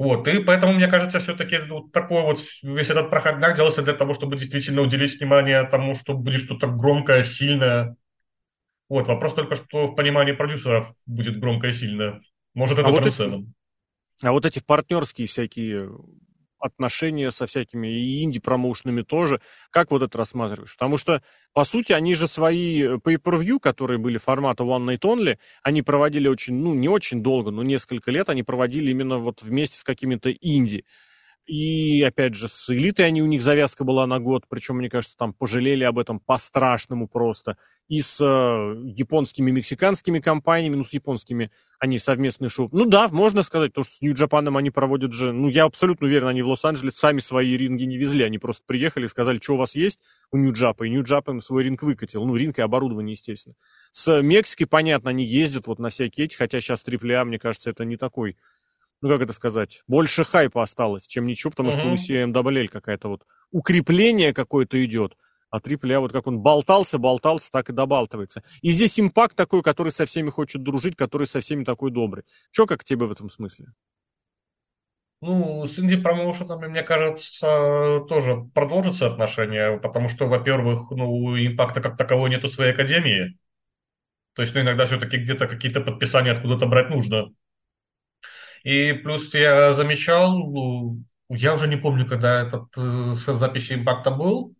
Вот, 0.00 0.26
и 0.28 0.38
поэтому, 0.38 0.72
мне 0.72 0.88
кажется, 0.88 1.18
все-таки 1.18 1.58
вот 1.68 1.92
такой 1.92 2.22
вот 2.22 2.38
весь 2.62 2.88
этот 2.88 3.10
проходняк 3.10 3.54
делался 3.54 3.82
для 3.82 3.92
того, 3.92 4.14
чтобы 4.14 4.38
действительно 4.38 4.80
уделить 4.80 5.20
внимание 5.20 5.62
тому, 5.64 5.94
что 5.94 6.14
будет 6.14 6.40
что-то 6.40 6.68
громкое, 6.68 7.22
сильное. 7.22 7.96
Вот, 8.88 9.08
вопрос 9.08 9.34
только, 9.34 9.56
что 9.56 9.88
в 9.88 9.94
понимании 9.94 10.32
продюсеров 10.32 10.94
будет 11.04 11.38
громкое 11.38 11.72
и 11.72 11.74
сильное. 11.74 12.22
Может, 12.54 12.78
это 12.78 12.88
а 12.88 12.92
вот 12.92 13.04
эти, 13.04 13.44
А 14.22 14.32
вот 14.32 14.46
эти 14.46 14.60
партнерские 14.60 15.26
всякие 15.26 15.90
отношения 16.60 17.30
со 17.30 17.46
всякими 17.46 18.22
инди-промоушенами 18.22 19.02
тоже. 19.02 19.40
Как 19.70 19.90
вот 19.90 20.02
это 20.02 20.16
рассматриваешь? 20.18 20.74
Потому 20.74 20.96
что, 20.96 21.22
по 21.52 21.64
сути, 21.64 21.92
они 21.92 22.14
же 22.14 22.28
свои 22.28 22.82
pay-per-view, 22.98 23.58
которые 23.60 23.98
были 23.98 24.18
формата 24.18 24.62
One 24.62 24.86
Night 24.86 25.00
Only, 25.00 25.38
они 25.62 25.82
проводили 25.82 26.28
очень, 26.28 26.54
ну, 26.54 26.74
не 26.74 26.88
очень 26.88 27.22
долго, 27.22 27.50
но 27.50 27.62
несколько 27.62 28.10
лет 28.10 28.28
они 28.28 28.42
проводили 28.42 28.90
именно 28.90 29.18
вот 29.18 29.42
вместе 29.42 29.78
с 29.78 29.84
какими-то 29.84 30.30
инди. 30.30 30.84
И, 31.46 32.02
опять 32.02 32.34
же, 32.34 32.48
с 32.48 32.70
элитой 32.70 33.06
они, 33.06 33.22
у 33.22 33.26
них 33.26 33.42
завязка 33.42 33.82
была 33.82 34.06
на 34.06 34.20
год, 34.20 34.44
причем, 34.48 34.76
мне 34.76 34.88
кажется, 34.88 35.16
там 35.16 35.32
пожалели 35.32 35.82
об 35.82 35.98
этом 35.98 36.20
по-страшному 36.20 37.08
просто. 37.08 37.56
И 37.88 38.02
с 38.02 38.20
э, 38.20 38.24
японскими, 38.94 39.50
мексиканскими 39.50 40.20
компаниями, 40.20 40.76
ну, 40.76 40.84
с 40.84 40.92
японскими 40.92 41.50
они 41.80 41.98
совместные 41.98 42.50
шоу. 42.50 42.68
Ну 42.70 42.84
да, 42.84 43.08
можно 43.08 43.42
сказать, 43.42 43.72
то, 43.72 43.82
что 43.82 43.96
с 43.96 44.00
Нью-Джапаном 44.00 44.56
они 44.56 44.70
проводят 44.70 45.12
же, 45.12 45.32
ну, 45.32 45.48
я 45.48 45.64
абсолютно 45.64 46.06
уверен, 46.06 46.28
они 46.28 46.42
в 46.42 46.48
Лос-Анджелес 46.48 46.94
сами 46.94 47.18
свои 47.18 47.56
ринги 47.56 47.82
не 47.82 47.96
везли, 47.96 48.22
они 48.22 48.38
просто 48.38 48.62
приехали 48.64 49.06
и 49.06 49.08
сказали, 49.08 49.40
что 49.40 49.54
у 49.54 49.56
вас 49.56 49.74
есть 49.74 49.98
у 50.30 50.36
Нью-Джапа, 50.36 50.84
и 50.84 50.90
Нью-Джап 50.90 51.28
им 51.30 51.40
свой 51.40 51.64
ринг 51.64 51.82
выкатил, 51.82 52.24
ну, 52.24 52.36
ринг 52.36 52.58
и 52.58 52.62
оборудование, 52.62 53.14
естественно. 53.14 53.56
С 53.90 54.22
Мексикой, 54.22 54.68
понятно, 54.68 55.10
они 55.10 55.24
ездят 55.24 55.66
вот 55.66 55.80
на 55.80 55.90
всякие 55.90 56.26
эти, 56.26 56.36
хотя 56.36 56.60
сейчас 56.60 56.84
AAA, 56.84 57.24
мне 57.24 57.40
кажется, 57.40 57.70
это 57.70 57.84
не 57.84 57.96
такой 57.96 58.36
ну 59.02 59.08
как 59.08 59.22
это 59.22 59.32
сказать, 59.32 59.82
больше 59.86 60.24
хайпа 60.24 60.62
осталось, 60.62 61.06
чем 61.06 61.26
ничего, 61.26 61.50
потому 61.50 61.70
uh-huh. 61.70 61.96
что 61.96 62.12
у 62.12 62.16
CMWL 62.16 62.68
какая-то 62.68 63.08
вот 63.08 63.26
укрепление 63.50 64.32
какое-то 64.34 64.82
идет, 64.84 65.16
а 65.50 65.58
AAA 65.58 65.98
вот 65.98 66.12
как 66.12 66.26
он 66.26 66.40
болтался, 66.40 66.98
болтался, 66.98 67.50
так 67.50 67.70
и 67.70 67.72
добалтывается. 67.72 68.42
И 68.62 68.70
здесь 68.70 68.98
импакт 69.00 69.36
такой, 69.36 69.62
который 69.62 69.92
со 69.92 70.06
всеми 70.06 70.30
хочет 70.30 70.62
дружить, 70.62 70.96
который 70.96 71.26
со 71.26 71.40
всеми 71.40 71.64
такой 71.64 71.90
добрый. 71.90 72.24
Че 72.52 72.66
как 72.66 72.84
тебе 72.84 73.06
в 73.06 73.12
этом 73.12 73.30
смысле? 73.30 73.66
Ну, 75.22 75.66
с 75.66 75.78
инди-промоушенами, 75.78 76.68
мне 76.68 76.82
кажется, 76.82 78.00
тоже 78.08 78.48
продолжатся 78.54 79.06
отношения, 79.06 79.76
потому 79.76 80.08
что, 80.08 80.26
во-первых, 80.26 80.90
ну, 80.90 81.12
у 81.12 81.36
импакта 81.36 81.82
как 81.82 81.98
таковой 81.98 82.30
нету 82.30 82.48
своей 82.48 82.72
академии. 82.72 83.38
То 84.34 84.42
есть, 84.42 84.54
ну, 84.54 84.62
иногда 84.62 84.86
все-таки 84.86 85.18
где-то 85.18 85.46
какие-то 85.46 85.82
подписания 85.82 86.32
откуда-то 86.32 86.66
брать 86.66 86.88
нужно. 86.88 87.34
И 88.64 88.92
плюс 88.92 89.32
я 89.34 89.72
замечал, 89.74 90.36
ну, 90.38 91.02
я 91.28 91.54
уже 91.54 91.68
не 91.68 91.76
помню, 91.76 92.06
когда 92.06 92.42
этот 92.42 92.64
э, 92.76 93.14
записи 93.14 93.74
импакта 93.74 94.10
был, 94.10 94.54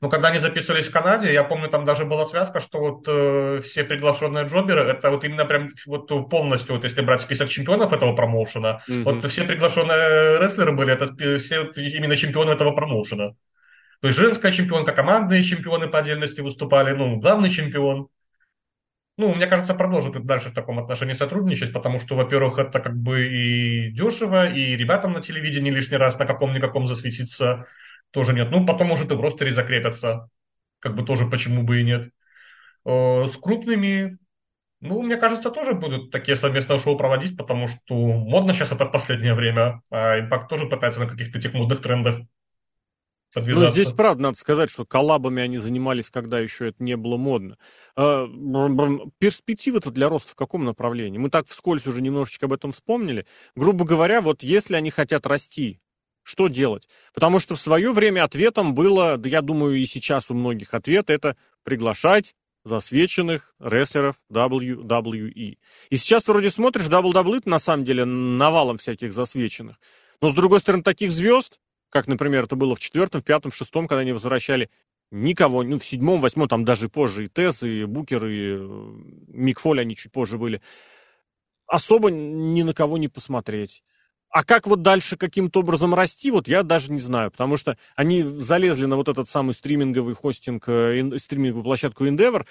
но 0.00 0.08
когда 0.08 0.28
они 0.28 0.38
записывались 0.38 0.86
в 0.88 0.92
Канаде, 0.92 1.32
я 1.32 1.44
помню, 1.44 1.68
там 1.68 1.84
даже 1.84 2.06
была 2.06 2.24
связка, 2.24 2.60
что 2.60 2.78
вот 2.78 3.04
э, 3.06 3.60
все 3.62 3.84
приглашенные 3.84 4.46
джоберы, 4.46 4.82
это 4.82 5.10
вот 5.10 5.24
именно 5.24 5.44
прям 5.44 5.68
вот 5.86 6.08
полностью, 6.30 6.74
вот 6.74 6.84
если 6.84 7.02
брать 7.02 7.20
список 7.20 7.50
чемпионов 7.50 7.92
этого 7.92 8.16
промоушена, 8.16 8.82
mm-hmm. 8.88 9.02
вот 9.02 9.24
все 9.30 9.44
приглашенные 9.44 10.38
рестлеры 10.40 10.72
были, 10.72 10.92
это 10.92 11.14
все 11.38 11.64
вот 11.64 11.76
именно 11.76 12.16
чемпионы 12.16 12.52
этого 12.52 12.72
промоушена. 12.72 13.34
То 14.00 14.08
есть 14.08 14.18
женская 14.18 14.52
чемпионка, 14.52 14.92
командные 14.92 15.44
чемпионы 15.44 15.86
по 15.86 15.98
отдельности 15.98 16.40
выступали, 16.40 16.94
ну, 16.94 17.16
главный 17.16 17.50
чемпион 17.50 18.08
ну, 19.20 19.34
мне 19.34 19.46
кажется, 19.46 19.74
продолжат 19.74 20.24
дальше 20.24 20.48
в 20.48 20.54
таком 20.54 20.78
отношении 20.78 21.12
сотрудничать, 21.12 21.74
потому 21.74 22.00
что, 22.00 22.16
во-первых, 22.16 22.58
это 22.58 22.80
как 22.80 22.96
бы 22.96 23.28
и 23.28 23.90
дешево, 23.92 24.48
и 24.48 24.76
ребятам 24.76 25.12
на 25.12 25.20
телевидении 25.20 25.70
лишний 25.70 25.98
раз 25.98 26.18
на 26.18 26.24
каком-никаком 26.24 26.86
засветиться 26.86 27.66
тоже 28.12 28.32
нет. 28.32 28.50
Ну, 28.50 28.64
потом, 28.64 28.88
может, 28.88 29.12
и 29.12 29.14
в 29.14 29.20
ростере 29.20 29.52
закрепятся, 29.52 30.30
как 30.78 30.96
бы 30.96 31.04
тоже 31.04 31.26
почему 31.26 31.64
бы 31.64 31.80
и 31.80 31.84
нет. 31.84 32.08
Э, 32.86 33.26
с 33.28 33.36
крупными, 33.36 34.16
ну, 34.80 35.02
мне 35.02 35.18
кажется, 35.18 35.50
тоже 35.50 35.74
будут 35.74 36.10
такие 36.10 36.38
совместные 36.38 36.78
шоу 36.78 36.96
проводить, 36.96 37.36
потому 37.36 37.68
что 37.68 37.94
модно 37.94 38.54
сейчас 38.54 38.72
это 38.72 38.86
в 38.86 38.90
последнее 38.90 39.34
время, 39.34 39.82
а 39.90 40.18
Impact 40.18 40.48
тоже 40.48 40.64
пытается 40.64 41.00
на 41.00 41.06
каких-то 41.06 41.38
этих 41.38 41.52
модных 41.52 41.82
трендах 41.82 42.20
Ну, 43.34 43.66
здесь, 43.66 43.92
правда, 43.92 44.22
надо 44.22 44.38
сказать, 44.38 44.70
что 44.70 44.84
коллабами 44.84 45.42
они 45.42 45.58
занимались, 45.58 46.10
когда 46.10 46.40
еще 46.40 46.68
это 46.68 46.82
не 46.82 46.96
было 46.96 47.16
модно. 47.16 47.58
А, 47.94 48.26
перспективы-то 49.18 49.90
для 49.90 50.08
роста 50.08 50.32
в 50.32 50.34
каком 50.34 50.64
направлении? 50.64 51.18
Мы 51.18 51.30
так 51.30 51.46
вскользь 51.46 51.86
уже 51.86 52.02
немножечко 52.02 52.46
об 52.46 52.52
этом 52.52 52.72
вспомнили. 52.72 53.26
Грубо 53.54 53.84
говоря, 53.84 54.20
вот 54.20 54.42
если 54.42 54.74
они 54.74 54.90
хотят 54.90 55.26
расти, 55.26 55.80
что 56.22 56.48
делать? 56.48 56.88
Потому 57.14 57.38
что 57.38 57.54
в 57.54 57.60
свое 57.60 57.92
время 57.92 58.24
ответом 58.24 58.74
было, 58.74 59.16
да 59.16 59.28
я 59.28 59.42
думаю, 59.42 59.76
и 59.76 59.86
сейчас 59.86 60.30
у 60.30 60.34
многих 60.34 60.74
ответ, 60.74 61.08
это 61.08 61.36
приглашать 61.62 62.34
засвеченных 62.64 63.54
рестлеров 63.58 64.16
WWE. 64.30 65.58
И 65.88 65.96
сейчас 65.96 66.26
вроде 66.26 66.50
смотришь, 66.50 66.86
WWE 66.86 67.42
на 67.44 67.58
самом 67.58 67.84
деле 67.84 68.04
навалом 68.04 68.78
всяких 68.78 69.12
засвеченных. 69.12 69.76
Но, 70.20 70.30
с 70.30 70.34
другой 70.34 70.60
стороны, 70.60 70.82
таких 70.82 71.12
звезд 71.12 71.58
как, 71.90 72.06
например, 72.06 72.44
это 72.44 72.56
было 72.56 72.74
в 72.74 72.80
четвертом, 72.80 73.20
в 73.20 73.24
пятом, 73.24 73.50
в 73.50 73.56
шестом, 73.56 73.86
когда 73.86 74.00
они 74.00 74.12
возвращали 74.12 74.70
никого, 75.10 75.62
ну, 75.62 75.78
в 75.78 75.84
седьмом, 75.84 76.20
восьмом, 76.20 76.48
там 76.48 76.64
даже 76.64 76.88
позже 76.88 77.26
и 77.26 77.28
Тесс, 77.28 77.62
и 77.62 77.84
Букер, 77.84 78.24
и 78.26 78.56
э, 78.58 78.92
Мик 79.28 79.60
Фоли, 79.60 79.80
они 79.80 79.96
чуть 79.96 80.12
позже 80.12 80.38
были. 80.38 80.62
Особо 81.66 82.10
ни 82.10 82.62
на 82.62 82.74
кого 82.74 82.96
не 82.96 83.08
посмотреть. 83.08 83.82
А 84.30 84.44
как 84.44 84.68
вот 84.68 84.82
дальше 84.82 85.16
каким-то 85.16 85.60
образом 85.60 85.92
расти, 85.92 86.30
вот 86.30 86.46
я 86.46 86.62
даже 86.62 86.92
не 86.92 87.00
знаю, 87.00 87.32
потому 87.32 87.56
что 87.56 87.76
они 87.96 88.22
залезли 88.22 88.86
на 88.86 88.94
вот 88.94 89.08
этот 89.08 89.28
самый 89.28 89.54
стриминговый 89.54 90.14
хостинг, 90.14 90.68
э, 90.68 91.18
стриминговую 91.18 91.64
площадку 91.64 92.06
Endeavor, 92.06 92.46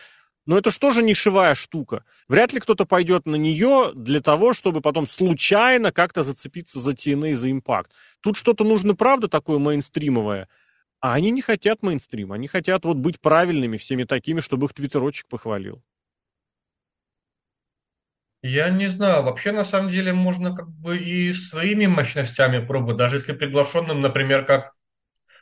но 0.45 0.57
это 0.57 0.71
же 0.91 1.03
нишевая 1.03 1.55
штука? 1.55 2.03
Вряд 2.27 2.53
ли 2.53 2.59
кто-то 2.59 2.85
пойдет 2.85 3.25
на 3.25 3.35
нее 3.35 3.91
для 3.93 4.21
того, 4.21 4.53
чтобы 4.53 4.81
потом 4.81 5.07
случайно 5.07 5.91
как-то 5.91 6.23
зацепиться 6.23 6.79
за 6.79 6.91
TNA, 6.91 7.35
за 7.35 7.51
импакт. 7.51 7.91
Тут 8.21 8.35
что-то 8.37 8.63
нужно, 8.63 8.95
правда, 8.95 9.27
такое 9.27 9.59
мейнстримовое. 9.59 10.47
А 11.01 11.13
они 11.13 11.31
не 11.31 11.41
хотят 11.41 11.81
мейнстрим, 11.81 12.33
они 12.33 12.47
хотят 12.47 12.83
вот 12.83 12.97
быть 12.97 13.21
правильными, 13.21 13.77
всеми 13.77 14.03
такими, 14.03 14.41
чтобы 14.41 14.65
их 14.65 14.73
твиттерочек 14.73 15.27
похвалил. 15.27 15.81
Я 18.41 18.69
не 18.69 18.87
знаю, 18.87 19.23
вообще 19.23 19.51
на 19.51 19.65
самом 19.65 19.89
деле 19.89 20.13
можно 20.13 20.55
как 20.55 20.69
бы 20.69 20.97
и 20.97 21.33
своими 21.33 21.87
мощностями 21.87 22.65
пробовать, 22.65 22.97
даже 22.97 23.17
если 23.17 23.33
приглашенным, 23.33 23.99
например, 23.99 24.45
как 24.45 24.73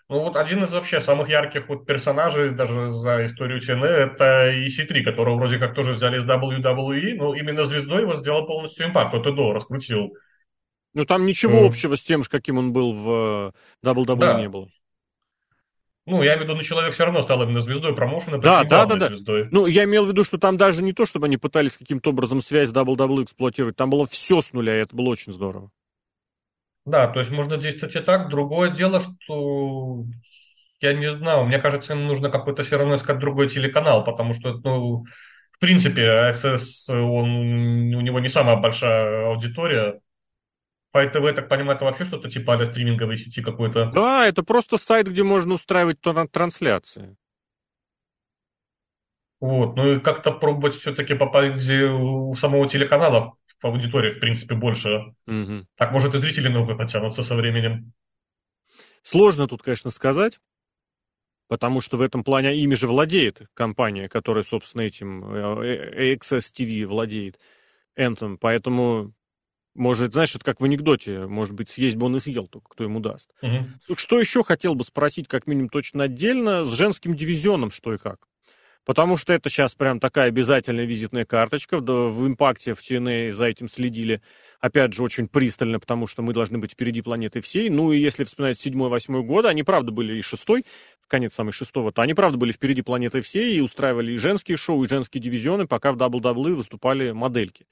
ну 0.10 0.20
вот 0.20 0.36
один 0.36 0.64
из 0.64 0.72
вообще 0.72 1.02
самых 1.02 1.30
ярких 1.30 1.68
вот 1.68 1.86
персонажей 1.86 2.52
даже 2.52 2.92
за 2.92 3.26
историю 3.26 3.60
TNA 3.60 3.86
это 3.86 4.54
EC3, 4.54 5.04
которого 5.04 5.36
вроде 5.36 5.60
как 5.60 5.76
тоже 5.76 5.94
взяли 5.94 6.18
из 6.18 6.26
WWE, 6.26 7.16
но 7.16 7.36
именно 7.36 7.66
звездой 7.66 8.04
его 8.04 8.16
сделал 8.16 8.46
полностью 8.46 8.88
импакт, 8.88 9.14
вот 9.14 9.28
Эдо 9.28 9.54
раскрутил. 9.54 10.14
Ну 10.94 11.06
там 11.06 11.26
ничего 11.26 11.60
mm. 11.60 11.68
общего 11.68 11.96
с 11.96 12.04
тем, 12.04 12.24
каким 12.24 12.58
он 12.58 12.74
был 12.74 12.94
в 12.94 13.54
WWE 13.86 14.16
да. 14.16 14.40
не 14.40 14.50
было. 14.50 14.70
Ну, 16.08 16.24
я 16.24 16.36
имею 16.36 16.40
в 16.40 16.44
виду, 16.44 16.56
ну, 16.56 16.64
человек 16.64 16.94
все 16.94 17.04
равно 17.04 17.22
стал 17.22 17.44
именно 17.44 17.60
звездой 17.60 17.94
промоушена, 17.94 18.38
да, 18.38 18.64
да, 18.64 18.86
да, 18.86 18.96
да. 18.96 19.08
звездой. 19.08 19.50
Ну, 19.52 19.66
я 19.66 19.84
имел 19.84 20.06
в 20.06 20.08
виду, 20.08 20.24
что 20.24 20.38
там 20.38 20.56
даже 20.56 20.82
не 20.82 20.94
то, 20.94 21.06
чтобы 21.06 21.26
они 21.26 21.36
пытались 21.36 21.76
каким-то 21.76 22.12
образом 22.12 22.42
связь 22.42 22.70
WWE 22.70 23.26
эксплуатировать, 23.26 23.76
там 23.76 23.90
было 23.90 24.08
все 24.08 24.40
с 24.40 24.54
нуля, 24.54 24.78
и 24.78 24.84
это 24.84 24.96
было 24.96 25.10
очень 25.10 25.34
здорово. 25.34 25.70
Да, 26.88 27.08
то 27.08 27.20
есть 27.20 27.32
можно 27.32 27.58
действовать 27.58 27.98
и 27.98 28.00
так. 28.00 28.30
Другое 28.30 28.72
дело, 28.72 29.02
что 29.02 30.06
я 30.80 30.94
не 30.94 31.10
знаю, 31.10 31.44
мне 31.44 31.60
кажется, 31.60 31.94
им 31.94 32.08
нужно 32.08 32.30
какой-то 32.30 32.64
все 32.64 32.78
равно 32.78 32.96
искать 32.96 33.20
другой 33.20 33.50
телеканал, 33.50 34.06
потому 34.06 34.34
что, 34.34 34.54
ну, 34.64 35.04
в 35.52 35.60
принципе, 35.60 36.04
Access, 36.04 36.90
он, 36.90 37.94
у 37.94 38.02
него 38.02 38.22
не 38.22 38.30
самая 38.30 38.56
большая 38.56 39.28
аудитория. 39.28 40.00
Fight 40.96 41.12
TV, 41.12 41.34
так 41.34 41.50
понимаю, 41.50 41.76
это 41.76 41.84
вообще 41.84 42.06
что-то 42.06 42.32
типа 42.32 42.66
стриминговой 42.72 43.18
сети 43.18 43.42
какой-то. 43.42 43.92
Да, 43.94 44.26
это 44.26 44.42
просто 44.42 44.78
сайт, 44.78 45.10
где 45.10 45.24
можно 45.24 45.56
устраивать 45.56 46.00
трансляции. 46.32 47.18
Вот, 49.42 49.76
ну 49.76 49.96
и 49.96 50.00
как-то 50.00 50.32
пробовать 50.32 50.76
все-таки 50.76 51.16
попасть 51.16 51.70
у 51.70 52.34
самого 52.36 52.70
телеканала 52.70 53.36
аудитория, 53.66 54.12
в 54.12 54.20
принципе, 54.20 54.56
больше. 54.56 55.14
Угу. 55.28 55.68
Так, 55.76 55.92
может, 55.92 56.14
и 56.16 56.18
зрители 56.20 56.48
новые 56.48 56.78
подтянутся 56.78 57.24
со 57.24 57.36
временем. 57.36 57.94
Сложно 59.04 59.48
тут, 59.48 59.64
конечно, 59.64 59.90
сказать, 59.90 60.40
потому 61.48 61.82
что 61.82 61.98
в 61.98 62.02
этом 62.02 62.24
плане 62.24 62.56
ими 62.56 62.76
же 62.76 62.88
владеет 62.88 63.42
компания, 63.54 64.10
которая, 64.10 64.44
собственно, 64.44 64.82
этим 64.82 65.24
э, 65.34 66.16
XS 66.16 66.52
TV 66.58 66.86
владеет, 66.86 67.40
Anthem, 67.98 68.38
поэтому 68.40 69.14
может, 69.78 70.14
знаешь, 70.14 70.36
это 70.36 70.44
как 70.44 70.60
в 70.60 70.66
анекдоте, 70.66 71.28
может 71.28 71.54
быть, 71.54 71.70
съесть 71.70 71.98
бы 71.98 72.08
он 72.08 72.18
и 72.18 72.20
съел, 72.20 72.48
только 72.48 72.70
кто 72.70 72.84
ему 72.84 73.00
даст. 73.00 73.30
Угу. 73.44 73.96
Что 73.96 74.20
еще 74.20 74.44
хотел 74.44 74.74
бы 74.74 74.84
спросить, 74.84 75.28
как 75.28 75.46
минимум 75.46 75.70
точно 75.70 76.06
отдельно, 76.06 76.66
с 76.66 76.74
женским 76.74 77.16
дивизионом 77.16 77.70
что 77.70 77.94
и 77.94 78.00
как? 78.00 78.28
Потому 78.88 79.18
что 79.18 79.34
это 79.34 79.50
сейчас 79.50 79.76
прям 79.76 80.00
такая 80.00 80.30
обязательная 80.30 80.86
визитная 80.86 81.26
карточка. 81.26 81.80
В, 81.80 82.26
импакте 82.26 82.74
в 82.74 82.80
TNA 82.80 83.34
за 83.34 83.44
этим 83.44 83.68
следили, 83.70 84.22
опять 84.62 84.94
же, 84.94 85.04
очень 85.04 85.28
пристально, 85.28 85.78
потому 85.82 86.08
что 86.08 86.22
мы 86.22 86.32
должны 86.32 86.58
быть 86.58 86.72
впереди 86.72 87.02
планеты 87.02 87.42
всей. 87.42 87.70
Ну 87.70 87.92
и 87.92 88.00
если 88.00 88.24
вспоминать 88.24 88.58
седьмой-восьмой 88.58 89.24
годы, 89.24 89.50
они, 89.50 89.64
правда, 89.64 89.92
были 89.92 90.18
и 90.18 90.22
шестой, 90.22 90.66
конец 91.10 91.34
самый 91.34 91.52
шестого, 91.52 91.92
то 91.92 92.02
они, 92.02 92.14
правда, 92.14 92.38
были 92.38 92.54
впереди 92.54 92.82
планеты 92.82 93.20
всей 93.20 93.58
и 93.58 93.60
устраивали 93.60 94.14
и 94.14 94.18
женские 94.18 94.56
шоу, 94.56 94.82
и 94.86 94.88
женские 94.88 95.22
дивизионы, 95.22 95.68
пока 95.68 95.92
в 95.92 95.98
WWE 95.98 96.54
выступали 96.54 97.12
модельки. 97.12 97.68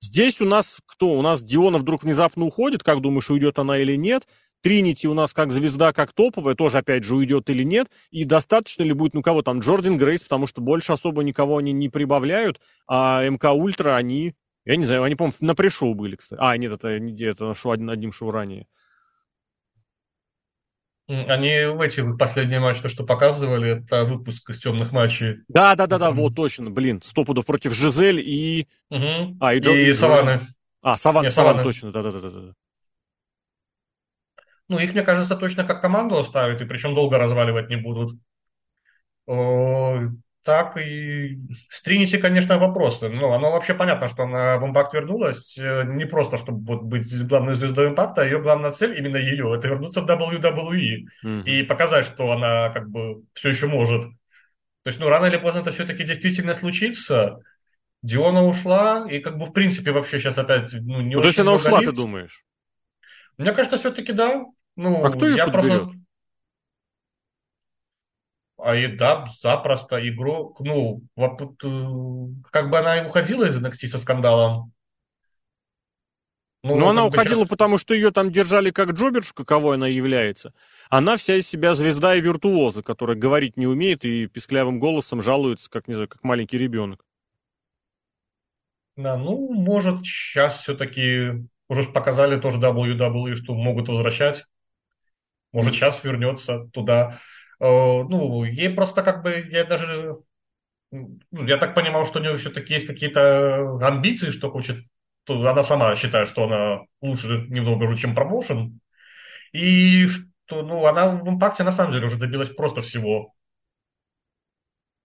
Здесь 0.00 0.40
у 0.40 0.44
нас 0.44 0.80
кто? 0.86 1.12
У 1.12 1.22
нас 1.22 1.40
Диона 1.40 1.78
вдруг 1.78 2.02
внезапно 2.02 2.46
уходит, 2.46 2.82
как 2.82 3.00
думаешь, 3.00 3.30
уйдет 3.30 3.60
она 3.60 3.78
или 3.78 3.94
нет? 3.94 4.26
Тринити 4.62 5.08
у 5.08 5.14
нас 5.14 5.32
как 5.32 5.50
звезда, 5.50 5.92
как 5.92 6.12
топовая, 6.12 6.54
тоже, 6.54 6.78
опять 6.78 7.04
же, 7.04 7.16
уйдет 7.16 7.50
или 7.50 7.64
нет, 7.64 7.88
и 8.10 8.24
достаточно 8.24 8.84
ли 8.84 8.92
будет, 8.92 9.12
ну, 9.14 9.22
кого 9.22 9.42
там, 9.42 9.58
Джордан 9.58 9.96
Грейс, 9.96 10.22
потому 10.22 10.46
что 10.46 10.60
больше 10.60 10.92
особо 10.92 11.22
никого 11.22 11.58
они 11.58 11.72
не 11.72 11.88
прибавляют, 11.88 12.60
а 12.86 13.28
МК 13.28 13.50
Ультра, 13.52 13.96
они, 13.96 14.34
я 14.64 14.76
не 14.76 14.84
знаю, 14.84 15.02
они, 15.02 15.16
по-моему, 15.16 15.36
на 15.40 15.54
пришоу 15.56 15.94
были, 15.94 16.14
кстати. 16.14 16.40
А, 16.40 16.56
нет, 16.56 16.72
это, 16.72 16.88
это 16.88 17.54
шоу, 17.54 17.72
одним 17.72 18.12
шоу 18.12 18.30
ранее. 18.30 18.66
Они 21.08 21.66
в 21.66 21.80
эти 21.80 22.16
последние 22.16 22.60
матчи, 22.60 22.80
то, 22.80 22.88
что 22.88 23.04
показывали, 23.04 23.82
это 23.82 24.04
выпуск 24.04 24.48
из 24.50 24.58
темных 24.58 24.92
матчей. 24.92 25.38
Да, 25.48 25.74
да, 25.74 25.86
да, 25.86 25.98
да, 25.98 26.10
вот 26.12 26.36
точно, 26.36 26.70
блин, 26.70 27.02
стопудов 27.02 27.44
против 27.44 27.74
Жизель 27.74 28.20
и. 28.20 28.68
Угу. 28.90 29.38
А, 29.40 29.54
и, 29.54 29.58
Джо... 29.58 29.72
и 29.72 29.92
Саванны. 29.92 30.48
А, 30.80 30.96
Саван, 30.96 31.24
Нет, 31.24 31.34
Саван, 31.34 31.62
точно, 31.62 31.92
да, 31.92 32.02
да, 32.02 32.12
да, 32.12 32.30
да. 32.30 32.52
Ну, 34.72 34.78
их, 34.78 34.94
мне 34.94 35.02
кажется, 35.02 35.36
точно 35.36 35.64
как 35.64 35.82
команду 35.82 36.18
оставят, 36.18 36.62
и 36.62 36.64
причем 36.64 36.94
долго 36.94 37.18
разваливать 37.18 37.68
не 37.68 37.76
будут. 37.76 38.18
Так 40.44 40.78
и 40.78 41.38
с 41.68 41.82
Тринити, 41.82 42.16
конечно, 42.16 42.56
вопросы. 42.56 43.10
Ну, 43.10 43.32
оно 43.32 43.52
вообще 43.52 43.74
понятно, 43.74 44.08
что 44.08 44.22
она 44.22 44.56
в 44.56 44.66
Импакт 44.66 44.94
вернулась 44.94 45.56
э, 45.58 45.84
не 45.84 46.04
просто, 46.04 46.36
чтобы 46.36 46.64
вот 46.64 46.82
быть 46.82 47.26
главной 47.28 47.54
звездой 47.54 47.88
Импакта, 47.88 48.22
а 48.22 48.24
ее 48.24 48.40
главная 48.40 48.72
цель, 48.72 48.98
именно 48.98 49.18
ее, 49.18 49.54
это 49.54 49.68
вернуться 49.68 50.00
в 50.00 50.06
WWE 50.06 51.04
mm-hmm. 51.24 51.44
и 51.44 51.62
показать, 51.62 52.06
что 52.06 52.32
она 52.32 52.70
как 52.70 52.88
бы 52.88 53.22
все 53.34 53.50
еще 53.50 53.68
может. 53.68 54.02
То 54.02 54.88
есть, 54.88 54.98
ну, 54.98 55.08
рано 55.08 55.26
или 55.26 55.36
поздно 55.36 55.60
это 55.60 55.70
все-таки 55.70 56.02
действительно 56.02 56.54
случится. 56.54 57.38
Диона 58.02 58.42
ушла, 58.42 59.06
и 59.08 59.20
как 59.20 59.38
бы 59.38 59.44
в 59.44 59.52
принципе 59.52 59.92
вообще 59.92 60.18
сейчас 60.18 60.38
опять 60.38 60.72
ну, 60.72 61.02
не 61.02 61.14
ну, 61.14 61.20
очень 61.20 61.22
То 61.22 61.26
есть 61.26 61.38
она 61.38 61.52
ушла, 61.52 61.78
лиц. 61.78 61.90
ты 61.90 61.94
думаешь? 61.94 62.42
Мне 63.38 63.52
кажется, 63.52 63.76
все-таки 63.76 64.12
да. 64.12 64.44
Ну, 64.76 65.04
а 65.04 65.10
кто 65.10 65.26
ее 65.28 65.36
я 65.36 65.46
подберет? 65.46 65.82
просто 65.82 66.02
а 68.64 68.76
и 68.76 68.86
да, 68.86 69.26
запросто 69.42 70.08
игрок, 70.08 70.60
ну, 70.60 71.02
э, 71.16 71.26
как 72.52 72.70
бы 72.70 72.78
она 72.78 73.04
уходила 73.04 73.44
из 73.44 73.58
NXT 73.58 73.88
со 73.88 73.98
скандалом. 73.98 74.72
Ну, 76.62 76.76
Но 76.76 76.90
она 76.90 77.04
уходила, 77.04 77.40
сейчас... 77.40 77.48
потому 77.48 77.76
что 77.76 77.92
ее 77.92 78.12
там 78.12 78.30
держали 78.30 78.70
как 78.70 78.92
джоберш, 78.92 79.32
каковой 79.32 79.74
она 79.74 79.88
является. 79.88 80.54
Она 80.90 81.16
вся 81.16 81.34
из 81.34 81.48
себя 81.48 81.74
звезда 81.74 82.14
и 82.14 82.20
виртуоза, 82.20 82.84
которая 82.84 83.16
говорить 83.16 83.56
не 83.56 83.66
умеет 83.66 84.04
и 84.04 84.28
писклявым 84.28 84.78
голосом 84.78 85.22
жалуется, 85.22 85.68
как, 85.68 85.88
не 85.88 85.94
знаю, 85.94 86.08
как 86.08 86.22
маленький 86.22 86.56
ребенок. 86.56 87.04
Да, 88.94 89.16
ну, 89.16 89.52
может, 89.52 90.06
сейчас 90.06 90.60
все-таки 90.60 91.48
уже 91.68 91.82
показали 91.82 92.40
тоже 92.40 92.60
WWE, 92.60 93.34
что 93.34 93.54
могут 93.54 93.88
возвращать. 93.88 94.44
Может, 95.52 95.74
сейчас 95.74 96.02
вернется 96.02 96.68
туда. 96.72 97.20
Э, 97.60 97.64
ну, 97.64 98.44
ей 98.44 98.70
просто 98.70 99.02
как 99.02 99.22
бы, 99.22 99.46
я 99.50 99.64
даже, 99.64 100.16
ну, 100.90 101.46
я 101.46 101.58
так 101.58 101.74
понимал, 101.74 102.06
что 102.06 102.18
у 102.18 102.22
нее 102.22 102.36
все-таки 102.38 102.74
есть 102.74 102.86
какие-то 102.86 103.78
амбиции, 103.86 104.30
что 104.30 104.50
хочет, 104.50 104.84
она 105.28 105.62
сама 105.62 105.94
считает, 105.96 106.28
что 106.28 106.44
она 106.44 106.80
лучше 107.00 107.46
немного 107.48 107.84
уже, 107.84 107.98
чем 107.98 108.14
промоушен, 108.14 108.80
и 109.52 110.06
что, 110.06 110.62
ну, 110.62 110.86
она 110.86 111.08
в 111.08 111.28
импакте 111.28 111.62
на 111.62 111.72
самом 111.72 111.92
деле 111.92 112.06
уже 112.06 112.16
добилась 112.16 112.48
просто 112.48 112.82
всего. 112.82 113.34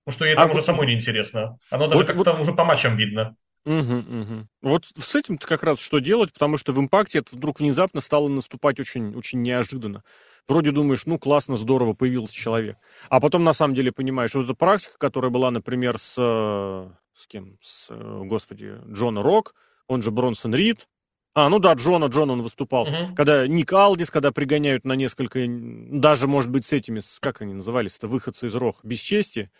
Потому 0.06 0.16
что 0.16 0.26
ей 0.26 0.34
а 0.36 0.38
там 0.38 0.48
вот... 0.48 0.54
уже 0.56 0.64
самой 0.64 0.88
неинтересно. 0.88 1.58
Оно 1.70 1.88
даже 1.88 1.98
вот, 1.98 2.08
как-то 2.08 2.32
вот... 2.32 2.42
уже 2.42 2.54
по 2.54 2.64
матчам 2.64 2.96
видно. 2.96 3.36
Угу, 3.68 3.96
угу. 3.96 4.48
Вот 4.62 4.86
с 4.98 5.14
этим-то 5.14 5.46
как 5.46 5.62
раз 5.62 5.80
что 5.80 6.00
делать, 6.00 6.32
потому 6.32 6.56
что 6.56 6.72
в 6.72 6.80
импакте 6.80 7.20
это 7.20 7.36
вдруг 7.36 7.60
внезапно 7.60 8.00
стало 8.00 8.30
наступать 8.30 8.80
очень, 8.80 9.14
очень 9.14 9.42
неожиданно. 9.42 10.06
Вроде 10.48 10.72
думаешь, 10.72 11.06
ну 11.06 11.20
классно, 11.20 11.58
здорово, 11.58 11.92
появился 11.92 12.34
человек. 12.34 12.78
А 13.10 13.20
потом 13.20 13.44
на 13.44 13.52
самом 13.52 13.76
деле 13.76 13.92
понимаешь, 13.92 14.34
вот 14.34 14.46
эта 14.46 14.54
практика, 14.54 14.98
которая 14.98 15.32
была, 15.32 15.52
например, 15.52 15.98
с, 16.00 16.16
э, 16.18 16.90
с 17.14 17.28
кем? 17.28 17.58
С, 17.62 17.88
э, 17.90 18.22
господи, 18.24 18.78
Джона 18.90 19.22
Рок, 19.22 19.54
он 19.88 20.02
же 20.02 20.12
Бронсон 20.12 20.56
Рид. 20.56 20.88
А, 21.34 21.50
ну 21.50 21.60
да, 21.60 21.74
Джона, 21.74 22.06
Джон 22.06 22.32
он 22.32 22.44
выступал. 22.44 22.84
Угу. 22.84 23.16
Когда 23.18 23.46
Ник 23.48 23.74
Алдис, 23.74 24.10
когда 24.10 24.32
пригоняют 24.32 24.86
на 24.86 24.94
несколько, 24.94 25.46
даже, 25.46 26.30
может 26.30 26.50
быть, 26.50 26.66
с 26.66 26.72
этими, 26.72 27.02
с, 27.02 27.20
как 27.20 27.42
они 27.42 27.54
назывались, 27.54 27.98
это 27.98 28.08
выходцы 28.08 28.48
из 28.48 28.56
Рох, 28.56 28.80
бесчестие. 28.86 29.52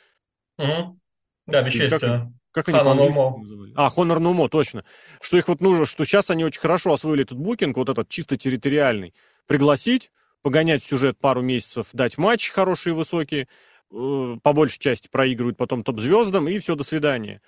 Угу. 0.58 0.98
Да, 1.48 1.64
бесчестие. 1.64 2.32
Как, 2.52 2.66
как 2.66 2.70
они 2.70 2.78
по 2.80 2.94
называли? 2.94 3.74
А, 3.76 3.90
Honor 3.96 4.20
No 4.20 4.34
More, 4.34 4.50
точно. 4.50 4.84
Что 5.22 5.38
их 5.38 5.48
вот 5.48 5.62
нужно, 5.62 5.86
что 5.86 6.04
сейчас 6.04 6.30
они 6.30 6.44
очень 6.44 6.60
хорошо 6.60 6.94
освоили 6.94 7.24
этот 7.24 7.38
букинг, 7.38 7.78
вот 7.78 7.90
этот 7.90 8.10
чисто 8.10 8.38
территориальный. 8.38 9.14
Пригласить, 9.48 10.12
погонять 10.42 10.84
сюжет 10.84 11.18
пару 11.18 11.42
месяцев, 11.42 11.88
дать 11.94 12.18
матч 12.18 12.50
хорошие, 12.50 12.94
высокие, 12.94 13.48
э, 13.92 14.36
по 14.44 14.54
большей 14.54 14.80
части 14.80 15.08
проигрывают 15.08 15.58
потом 15.58 15.84
топ-звездам, 15.84 16.50
и 16.50 16.60
все, 16.60 16.76
до 16.76 16.84
свидания. 16.84 17.42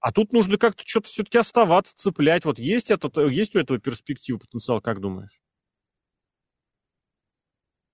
А 0.00 0.12
тут 0.12 0.32
нужно 0.32 0.58
как-то 0.58 0.82
что-то 0.84 1.08
все-таки 1.08 1.38
оставаться, 1.38 1.96
цеплять. 1.96 2.44
Вот 2.44 2.58
есть, 2.58 2.90
этот, 2.90 3.16
есть 3.16 3.54
у 3.54 3.60
этого 3.60 3.78
перспектива, 3.78 4.38
потенциал, 4.38 4.80
как 4.80 5.00
думаешь? 5.00 5.40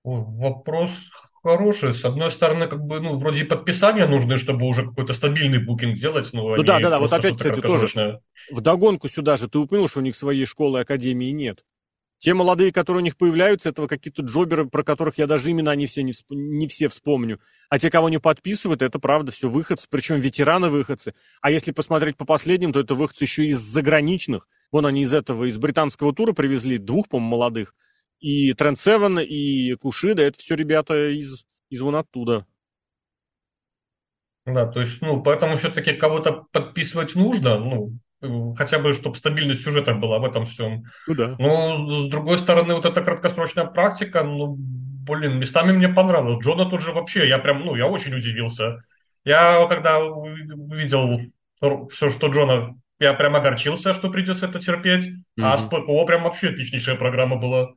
Вопрос 0.03 0.91
хороший. 1.43 1.95
С 1.95 2.05
одной 2.05 2.31
стороны, 2.31 2.69
как 2.69 2.81
бы, 2.81 3.01
ну, 3.01 3.19
вроде 3.19 3.45
подписания 3.45 4.07
нужны, 4.07 4.39
чтобы 4.39 4.67
уже 4.67 4.87
какой-то 4.87 5.15
стабильный 5.15 5.59
букинг 5.59 5.97
сделать. 5.97 6.29
Ну, 6.33 6.57
ну 6.57 6.63
да, 6.63 6.81
да, 6.81 6.91
да. 6.91 6.99
Вот 6.99 7.13
опять, 7.13 7.37
кстати, 7.37 7.61
тоже 7.61 8.21
в 8.51 8.61
догонку 8.61 9.09
сюда 9.09 9.37
же 9.37 9.49
ты 9.49 9.59
упомянул, 9.59 9.89
что 9.89 10.01
у 10.01 10.03
них 10.03 10.17
своей 10.17 10.47
школы 10.47 10.81
академии 10.81 11.31
нет. 11.31 11.65
Те 12.21 12.35
молодые, 12.35 12.71
которые 12.71 13.01
у 13.01 13.05
них 13.05 13.17
появляются, 13.17 13.71
это 13.71 13.87
какие-то 13.87 14.21
джоберы, 14.21 14.67
про 14.67 14.83
которых 14.83 15.17
я 15.17 15.27
даже 15.27 15.51
имена 15.51 15.75
не 15.75 15.87
все, 15.87 16.03
не, 16.03 16.13
всп... 16.13 16.27
не 16.31 16.69
все 16.69 16.89
вспомню. 16.89 17.41
А 17.71 17.79
те, 17.79 17.91
кого 17.91 18.11
не 18.11 18.21
подписывают, 18.21 18.83
это 18.83 18.99
правда 18.99 19.33
все 19.33 19.49
выходцы, 19.49 19.87
причем 19.91 20.21
ветераны-выходцы. 20.21 21.15
А 21.41 21.51
если 21.51 21.73
посмотреть 21.73 22.19
по 22.19 22.27
последним, 22.27 22.75
то 22.75 22.81
это 22.81 22.95
выходцы 22.95 23.25
еще 23.25 23.47
из 23.47 23.59
заграничных. 23.59 24.49
Вон 24.71 24.85
они 24.85 25.03
из 25.03 25.15
этого, 25.15 25.45
из 25.49 25.57
британского 25.57 26.15
тура 26.15 26.35
привезли 26.35 26.77
двух, 26.77 27.09
по-моему, 27.09 27.31
молодых. 27.31 27.75
И 28.21 28.53
Тренд 28.53 28.79
Севен, 28.79 29.19
и 29.19 29.75
Кушида, 29.75 30.23
это 30.23 30.39
все 30.39 30.55
ребята 30.55 31.11
из, 31.11 31.45
из 31.71 31.81
вон 31.81 31.97
оттуда. 31.97 32.47
Да, 34.47 34.67
то 34.67 34.81
есть, 34.81 35.01
ну, 35.01 35.23
поэтому 35.23 35.57
все-таки 35.57 35.93
кого-то 35.93 36.45
подписывать 36.53 37.15
нужно, 37.15 37.59
ну, 37.59 38.55
хотя 38.55 38.79
бы, 38.79 38.93
чтобы 38.95 39.17
стабильность 39.17 39.63
сюжета 39.63 39.95
была 39.95 40.19
в 40.19 40.25
этом 40.25 40.47
всем. 40.47 40.85
Ну 41.07 41.15
да. 41.15 41.37
Но, 41.39 42.03
с 42.03 42.11
другой 42.11 42.39
стороны, 42.39 42.75
вот 42.75 42.85
эта 42.85 43.03
краткосрочная 43.03 43.67
практика, 43.67 44.23
ну, 44.23 44.57
блин, 44.59 45.39
местами 45.39 45.73
мне 45.73 45.89
понравилось. 45.89 46.45
Джона 46.45 46.69
тут 46.69 46.83
же 46.83 46.93
вообще, 46.93 47.29
я 47.29 47.39
прям, 47.39 47.65
ну, 47.65 47.75
я 47.75 47.87
очень 47.87 48.15
удивился. 48.15 48.85
Я 49.25 49.67
когда 49.69 50.05
увидел 50.05 51.21
все, 51.91 52.11
что 52.11 52.29
Джона, 52.29 52.79
я 52.99 53.15
прям 53.15 53.37
огорчился, 53.37 53.95
что 53.95 54.11
придется 54.11 54.47
это 54.47 54.61
терпеть. 54.61 55.07
Mm-hmm. 55.09 55.43
А 55.43 55.59
с 55.59 55.63
ППО 55.63 56.05
прям 56.07 56.25
вообще 56.25 56.49
отличнейшая 56.49 56.97
программа 56.97 57.37
была. 57.37 57.75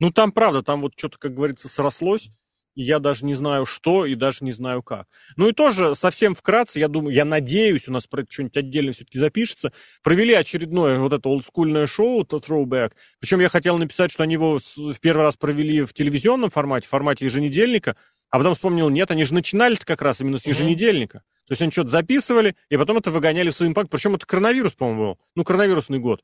Ну, 0.00 0.10
там 0.10 0.32
правда, 0.32 0.62
там 0.62 0.82
вот 0.82 0.92
что-то, 0.96 1.18
как 1.18 1.34
говорится, 1.34 1.68
срослось 1.68 2.30
и 2.76 2.82
я 2.82 3.00
даже 3.00 3.24
не 3.24 3.34
знаю 3.34 3.66
что, 3.66 4.04
и 4.06 4.14
даже 4.14 4.38
не 4.42 4.52
знаю 4.52 4.82
как. 4.82 5.08
Ну 5.36 5.48
и 5.48 5.52
тоже 5.52 5.94
совсем 5.94 6.34
вкратце, 6.34 6.78
я 6.78 6.88
думаю, 6.88 7.14
я 7.14 7.24
надеюсь, 7.24 7.88
у 7.88 7.92
нас 7.92 8.06
про 8.06 8.22
это 8.22 8.32
что-нибудь 8.32 8.56
отдельно 8.56 8.92
все-таки 8.92 9.18
запишется, 9.18 9.72
провели 10.02 10.34
очередное 10.34 10.98
вот 10.98 11.12
это 11.12 11.28
олдскульное 11.28 11.86
шоу, 11.86 12.24
то 12.24 12.36
Throwback, 12.36 12.92
причем 13.18 13.40
я 13.40 13.48
хотел 13.48 13.78
написать, 13.78 14.12
что 14.12 14.22
они 14.22 14.34
его 14.34 14.58
в 14.58 15.00
первый 15.00 15.22
раз 15.22 15.36
провели 15.36 15.82
в 15.82 15.94
телевизионном 15.94 16.50
формате, 16.50 16.86
в 16.86 16.90
формате 16.90 17.24
еженедельника, 17.24 17.96
а 18.28 18.38
потом 18.38 18.54
вспомнил, 18.54 18.90
нет, 18.90 19.10
они 19.10 19.24
же 19.24 19.32
начинали-то 19.34 19.86
как 19.86 20.02
раз 20.02 20.20
именно 20.20 20.38
с 20.38 20.46
еженедельника. 20.46 21.22
То 21.46 21.52
есть 21.52 21.62
они 21.62 21.70
что-то 21.70 21.90
записывали, 21.90 22.56
и 22.68 22.76
потом 22.76 22.98
это 22.98 23.12
выгоняли 23.12 23.50
в 23.50 23.54
свой 23.54 23.68
импакт. 23.68 23.88
Причем 23.88 24.16
это 24.16 24.26
коронавирус, 24.26 24.72
по-моему, 24.72 25.00
был. 25.00 25.18
Ну, 25.36 25.44
коронавирусный 25.44 26.00
год. 26.00 26.22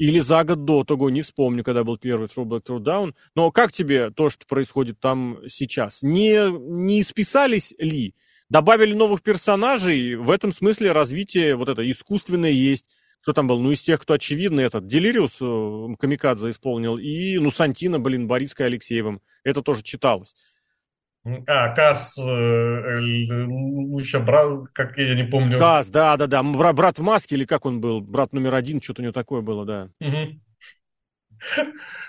Или 0.00 0.20
за 0.20 0.44
год 0.44 0.64
до 0.64 0.82
того, 0.82 1.10
не 1.10 1.20
вспомню, 1.20 1.62
когда 1.62 1.84
был 1.84 1.98
первый 1.98 2.26
Throwback 2.26 2.62
Throwdown. 2.62 3.12
Но 3.34 3.50
как 3.50 3.70
тебе 3.70 4.10
то, 4.10 4.30
что 4.30 4.46
происходит 4.46 4.98
там 4.98 5.40
сейчас? 5.46 5.98
Не, 6.00 6.50
не 6.50 7.02
списались 7.02 7.74
ли? 7.78 8.14
Добавили 8.48 8.94
новых 8.94 9.22
персонажей? 9.22 10.14
В 10.14 10.30
этом 10.30 10.54
смысле 10.54 10.92
развитие 10.92 11.54
вот 11.54 11.68
это 11.68 11.88
искусственное 11.88 12.50
есть. 12.50 12.86
Кто 13.20 13.34
там 13.34 13.46
был? 13.46 13.60
Ну, 13.60 13.72
из 13.72 13.82
тех, 13.82 14.00
кто 14.00 14.14
очевидно, 14.14 14.60
этот 14.60 14.86
Делириус 14.86 15.36
э, 15.42 15.94
Камикадзе 15.98 16.48
исполнил, 16.48 16.96
и, 16.96 17.36
ну, 17.38 17.50
Сантина, 17.50 18.00
блин, 18.00 18.26
Бориской 18.26 18.68
Алексеевым. 18.68 19.20
Это 19.44 19.60
тоже 19.60 19.82
читалось. 19.82 20.34
А, 21.24 21.68
Кас, 21.74 22.16
э, 22.18 22.22
еще 22.22 24.20
брат, 24.20 24.68
как 24.72 24.96
я 24.96 25.14
не 25.14 25.24
помню. 25.24 25.58
Кас, 25.58 25.90
да, 25.90 26.16
да, 26.16 26.26
да. 26.26 26.42
Брат, 26.42 26.74
брат 26.74 26.98
в 26.98 27.02
маске, 27.02 27.34
или 27.34 27.44
как 27.44 27.66
он 27.66 27.80
был? 27.80 28.00
Брат 28.00 28.32
номер 28.32 28.54
один, 28.54 28.80
что-то 28.80 29.02
у 29.02 29.04
него 29.04 29.12
такое 29.12 29.42
было, 29.42 29.66
да. 29.66 29.88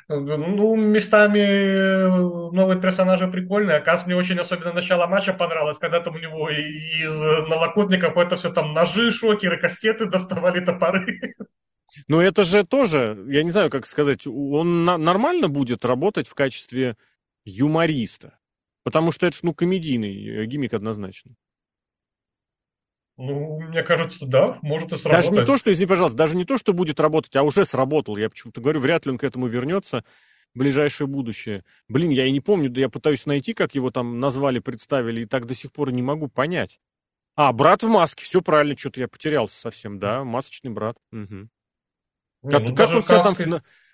Ну, 0.07 0.75
местами 0.75 1.39
э, 1.39 2.07
новые 2.09 2.81
персонажи 2.81 3.27
прикольные. 3.27 3.79
Кас 3.79 4.05
мне 4.05 4.15
очень 4.15 4.37
особенно 4.39 4.73
начало 4.73 5.07
матча 5.07 5.33
понравилось, 5.33 5.79
когда 5.79 6.01
там 6.01 6.15
у 6.15 6.19
него 6.19 6.49
из 6.49 7.13
налокотников 7.13 8.17
это 8.17 8.35
все 8.35 8.51
там 8.51 8.73
ножи, 8.73 9.11
шокеры, 9.11 9.57
кастеты 9.57 10.05
доставали, 10.05 10.63
топоры. 10.63 11.05
Но 12.07 12.21
это 12.21 12.43
же 12.43 12.65
тоже, 12.65 13.25
я 13.27 13.43
не 13.43 13.51
знаю, 13.51 13.69
как 13.69 13.85
сказать, 13.85 14.27
он 14.27 14.83
нормально 14.83 15.47
будет 15.47 15.85
работать 15.85 16.27
в 16.27 16.35
качестве 16.35 16.97
юмориста. 17.45 18.37
Потому 18.83 19.11
что 19.11 19.27
это 19.27 19.37
ж, 19.37 19.39
ну, 19.43 19.53
комедийный 19.53 20.45
гиммик 20.45 20.73
однозначно. 20.73 21.35
Ну, 23.17 23.59
мне 23.59 23.83
кажется, 23.83 24.25
да, 24.25 24.57
может 24.63 24.93
и 24.93 24.97
сработать. 24.97 25.29
Даже 25.29 25.41
не 25.41 25.45
то, 25.45 25.57
что, 25.57 25.71
извини, 25.71 25.87
пожалуйста, 25.87 26.17
даже 26.17 26.35
не 26.35 26.45
то, 26.45 26.57
что 26.57 26.73
будет 26.73 26.99
работать, 26.99 27.35
а 27.35 27.43
уже 27.43 27.65
сработал. 27.65 28.17
Я 28.17 28.29
почему-то 28.29 28.61
говорю, 28.61 28.79
вряд 28.79 29.05
ли 29.05 29.11
он 29.11 29.19
к 29.19 29.23
этому 29.23 29.47
вернется 29.47 30.03
в 30.55 30.59
ближайшее 30.59 31.07
будущее. 31.07 31.63
Блин, 31.87 32.09
я 32.09 32.25
и 32.25 32.31
не 32.31 32.41
помню, 32.41 32.69
да 32.69 32.81
я 32.81 32.89
пытаюсь 32.89 33.25
найти, 33.25 33.53
как 33.53 33.75
его 33.75 33.91
там 33.91 34.19
назвали, 34.19 34.59
представили, 34.59 35.21
и 35.21 35.25
так 35.25 35.45
до 35.45 35.53
сих 35.53 35.71
пор 35.71 35.91
не 35.91 36.01
могу 36.01 36.29
понять. 36.29 36.79
А, 37.35 37.53
брат 37.53 37.83
в 37.83 37.87
маске, 37.87 38.23
все 38.23 38.41
правильно, 38.41 38.77
что-то 38.77 38.99
я 38.99 39.07
потерялся 39.07 39.59
совсем, 39.59 39.99
да, 39.99 40.23
масочный 40.23 40.71
брат. 40.71 40.97
Угу. 41.11 41.47
Не, 42.43 42.51
Как, 42.51 42.61
ну, 42.63 42.75
как 42.75 42.89
он 42.89 43.03
себя 43.03 43.23
там 43.23 43.35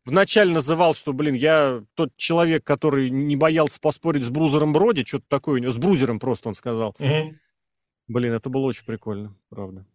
вначале 0.07 0.51
называл, 0.53 0.95
что, 0.95 1.13
блин, 1.13 1.35
я 1.35 1.83
тот 1.93 2.09
человек, 2.17 2.63
который 2.63 3.09
не 3.09 3.35
боялся 3.35 3.79
поспорить 3.79 4.23
с 4.23 4.29
Брузером 4.29 4.73
Броди, 4.73 5.05
что-то 5.05 5.25
такое, 5.27 5.55
у 5.55 5.57
него- 5.59 5.71
с 5.71 5.77
Брузером 5.77 6.19
просто 6.19 6.49
он 6.49 6.55
сказал. 6.55 6.95
Мгм. 6.99 7.37
Блин, 8.07 8.33
это 8.33 8.49
было 8.49 8.65
очень 8.65 8.85
прикольно, 8.85 9.35
правда. 9.49 9.85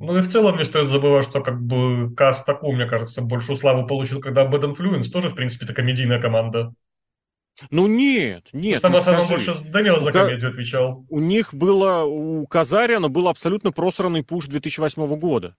Ну 0.00 0.18
и 0.18 0.20
в 0.20 0.28
целом 0.30 0.58
не 0.58 0.64
стоит 0.64 0.88
забывать, 0.88 1.24
что 1.24 1.40
как 1.40 1.60
бы 1.60 2.14
Кас 2.14 2.44
такую, 2.44 2.76
мне 2.76 2.86
кажется, 2.86 3.22
большую 3.22 3.56
славу 3.56 3.86
получил, 3.86 4.20
когда 4.20 4.44
Bad 4.46 4.62
Influence 4.74 5.10
тоже, 5.10 5.30
в 5.30 5.34
принципе, 5.34 5.64
это 5.64 5.74
комедийная 5.74 6.20
команда. 6.20 6.74
Ну 7.70 7.86
нет, 7.86 8.48
нет, 8.52 8.82
в 8.82 8.84
основном 8.84 9.24
скажи. 9.26 9.52
больше 9.52 9.64
Дэниел 9.72 10.00
за 10.00 10.12
комедию 10.12 10.50
отвечал. 10.50 11.06
У 11.08 11.20
них 11.20 11.54
было, 11.54 12.02
у 12.04 12.46
Казаряна 12.46 13.08
был 13.08 13.28
абсолютно 13.28 13.72
просранный 13.72 14.22
пуш 14.22 14.46
2008 14.46 15.16
года, 15.16 15.56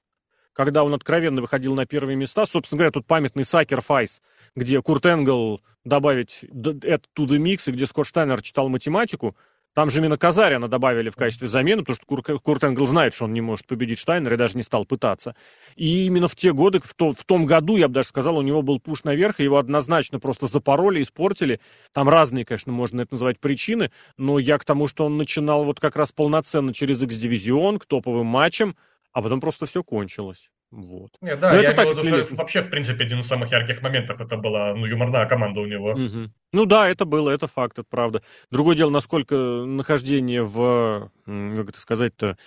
когда 0.57 0.83
он 0.83 0.91
откровенно 0.95 1.39
выходил 1.39 1.75
на 1.75 1.85
первые 1.85 2.15
места. 2.15 2.47
Собственно 2.47 2.79
говоря, 2.79 2.91
тут 2.91 3.05
памятный 3.05 3.43
Sacrifice, 3.43 4.21
где 4.55 4.81
Курт 4.81 5.05
Энгл 5.05 5.61
добавить 5.85 6.39
the 6.41 6.99
mix, 7.13 7.61
и 7.67 7.71
где 7.71 7.85
Скотт 7.85 8.07
Штайнер 8.07 8.41
читал 8.41 8.67
математику. 8.67 9.37
Там 9.75 9.91
же 9.91 9.99
именно 9.99 10.17
Казаряна 10.17 10.67
добавили 10.67 11.09
в 11.09 11.15
качестве 11.15 11.47
замены, 11.47 11.83
потому 11.83 11.95
что 11.97 12.05
Кур- 12.07 12.39
Курт 12.39 12.63
Энгл 12.63 12.87
знает, 12.87 13.13
что 13.13 13.25
он 13.25 13.33
не 13.33 13.41
может 13.41 13.67
победить 13.67 13.99
Штайнера 13.99 14.33
и 14.33 14.37
даже 14.37 14.57
не 14.57 14.63
стал 14.63 14.85
пытаться. 14.85 15.35
И 15.75 16.07
именно 16.07 16.27
в 16.27 16.35
те 16.35 16.51
годы, 16.51 16.79
в, 16.83 16.91
то- 16.95 17.13
в 17.13 17.23
том 17.23 17.45
году, 17.45 17.77
я 17.77 17.87
бы 17.87 17.93
даже 17.93 18.07
сказал, 18.07 18.39
у 18.39 18.41
него 18.41 18.63
был 18.63 18.79
пуш 18.79 19.03
наверх, 19.03 19.39
и 19.39 19.43
его 19.43 19.59
однозначно 19.59 20.19
просто 20.19 20.47
запороли, 20.47 21.03
испортили. 21.03 21.59
Там 21.93 22.09
разные, 22.09 22.45
конечно, 22.45 22.71
можно 22.71 23.01
это 23.01 23.13
называть 23.13 23.39
причины, 23.39 23.91
но 24.17 24.39
я 24.39 24.57
к 24.57 24.65
тому, 24.65 24.87
что 24.87 25.05
он 25.05 25.17
начинал 25.17 25.65
вот 25.65 25.79
как 25.79 25.95
раз 25.95 26.11
полноценно 26.11 26.73
через 26.73 27.03
X-дивизион, 27.03 27.77
к 27.77 27.85
топовым 27.85 28.25
матчам, 28.25 28.75
а 29.13 29.21
потом 29.21 29.39
просто 29.39 29.65
все 29.65 29.83
кончилось. 29.83 30.49
Вот. 30.69 31.11
Не, 31.21 31.35
да, 31.37 31.53
Ну, 31.53 31.61
я 31.61 31.69
это 31.69 31.75
так, 31.75 31.87
виду, 31.87 32.23
что 32.23 32.35
вообще, 32.35 32.61
в 32.61 32.69
принципе, 32.69 33.05
один 33.05 33.19
из 33.19 33.27
самых 33.27 33.51
ярких 33.51 33.81
моментов 33.81 34.19
это 34.19 34.35
была 34.35 34.73
ну, 34.73 34.85
юморная 34.85 35.25
команда 35.25 35.61
у 35.61 35.65
него. 35.65 35.95
Мгм. 35.95 36.33
Ну 36.51 36.65
да, 36.65 36.89
это 36.89 37.05
было, 37.05 37.29
это 37.29 37.47
факт, 37.47 37.79
это 37.79 37.87
правда. 37.89 38.21
Другое 38.51 38.75
дело, 38.75 38.89
насколько 38.89 39.35
нахождение 39.35 40.43
в, 40.43 41.09
как 41.25 41.69
это 41.69 41.79
сказать-то, 41.79 42.37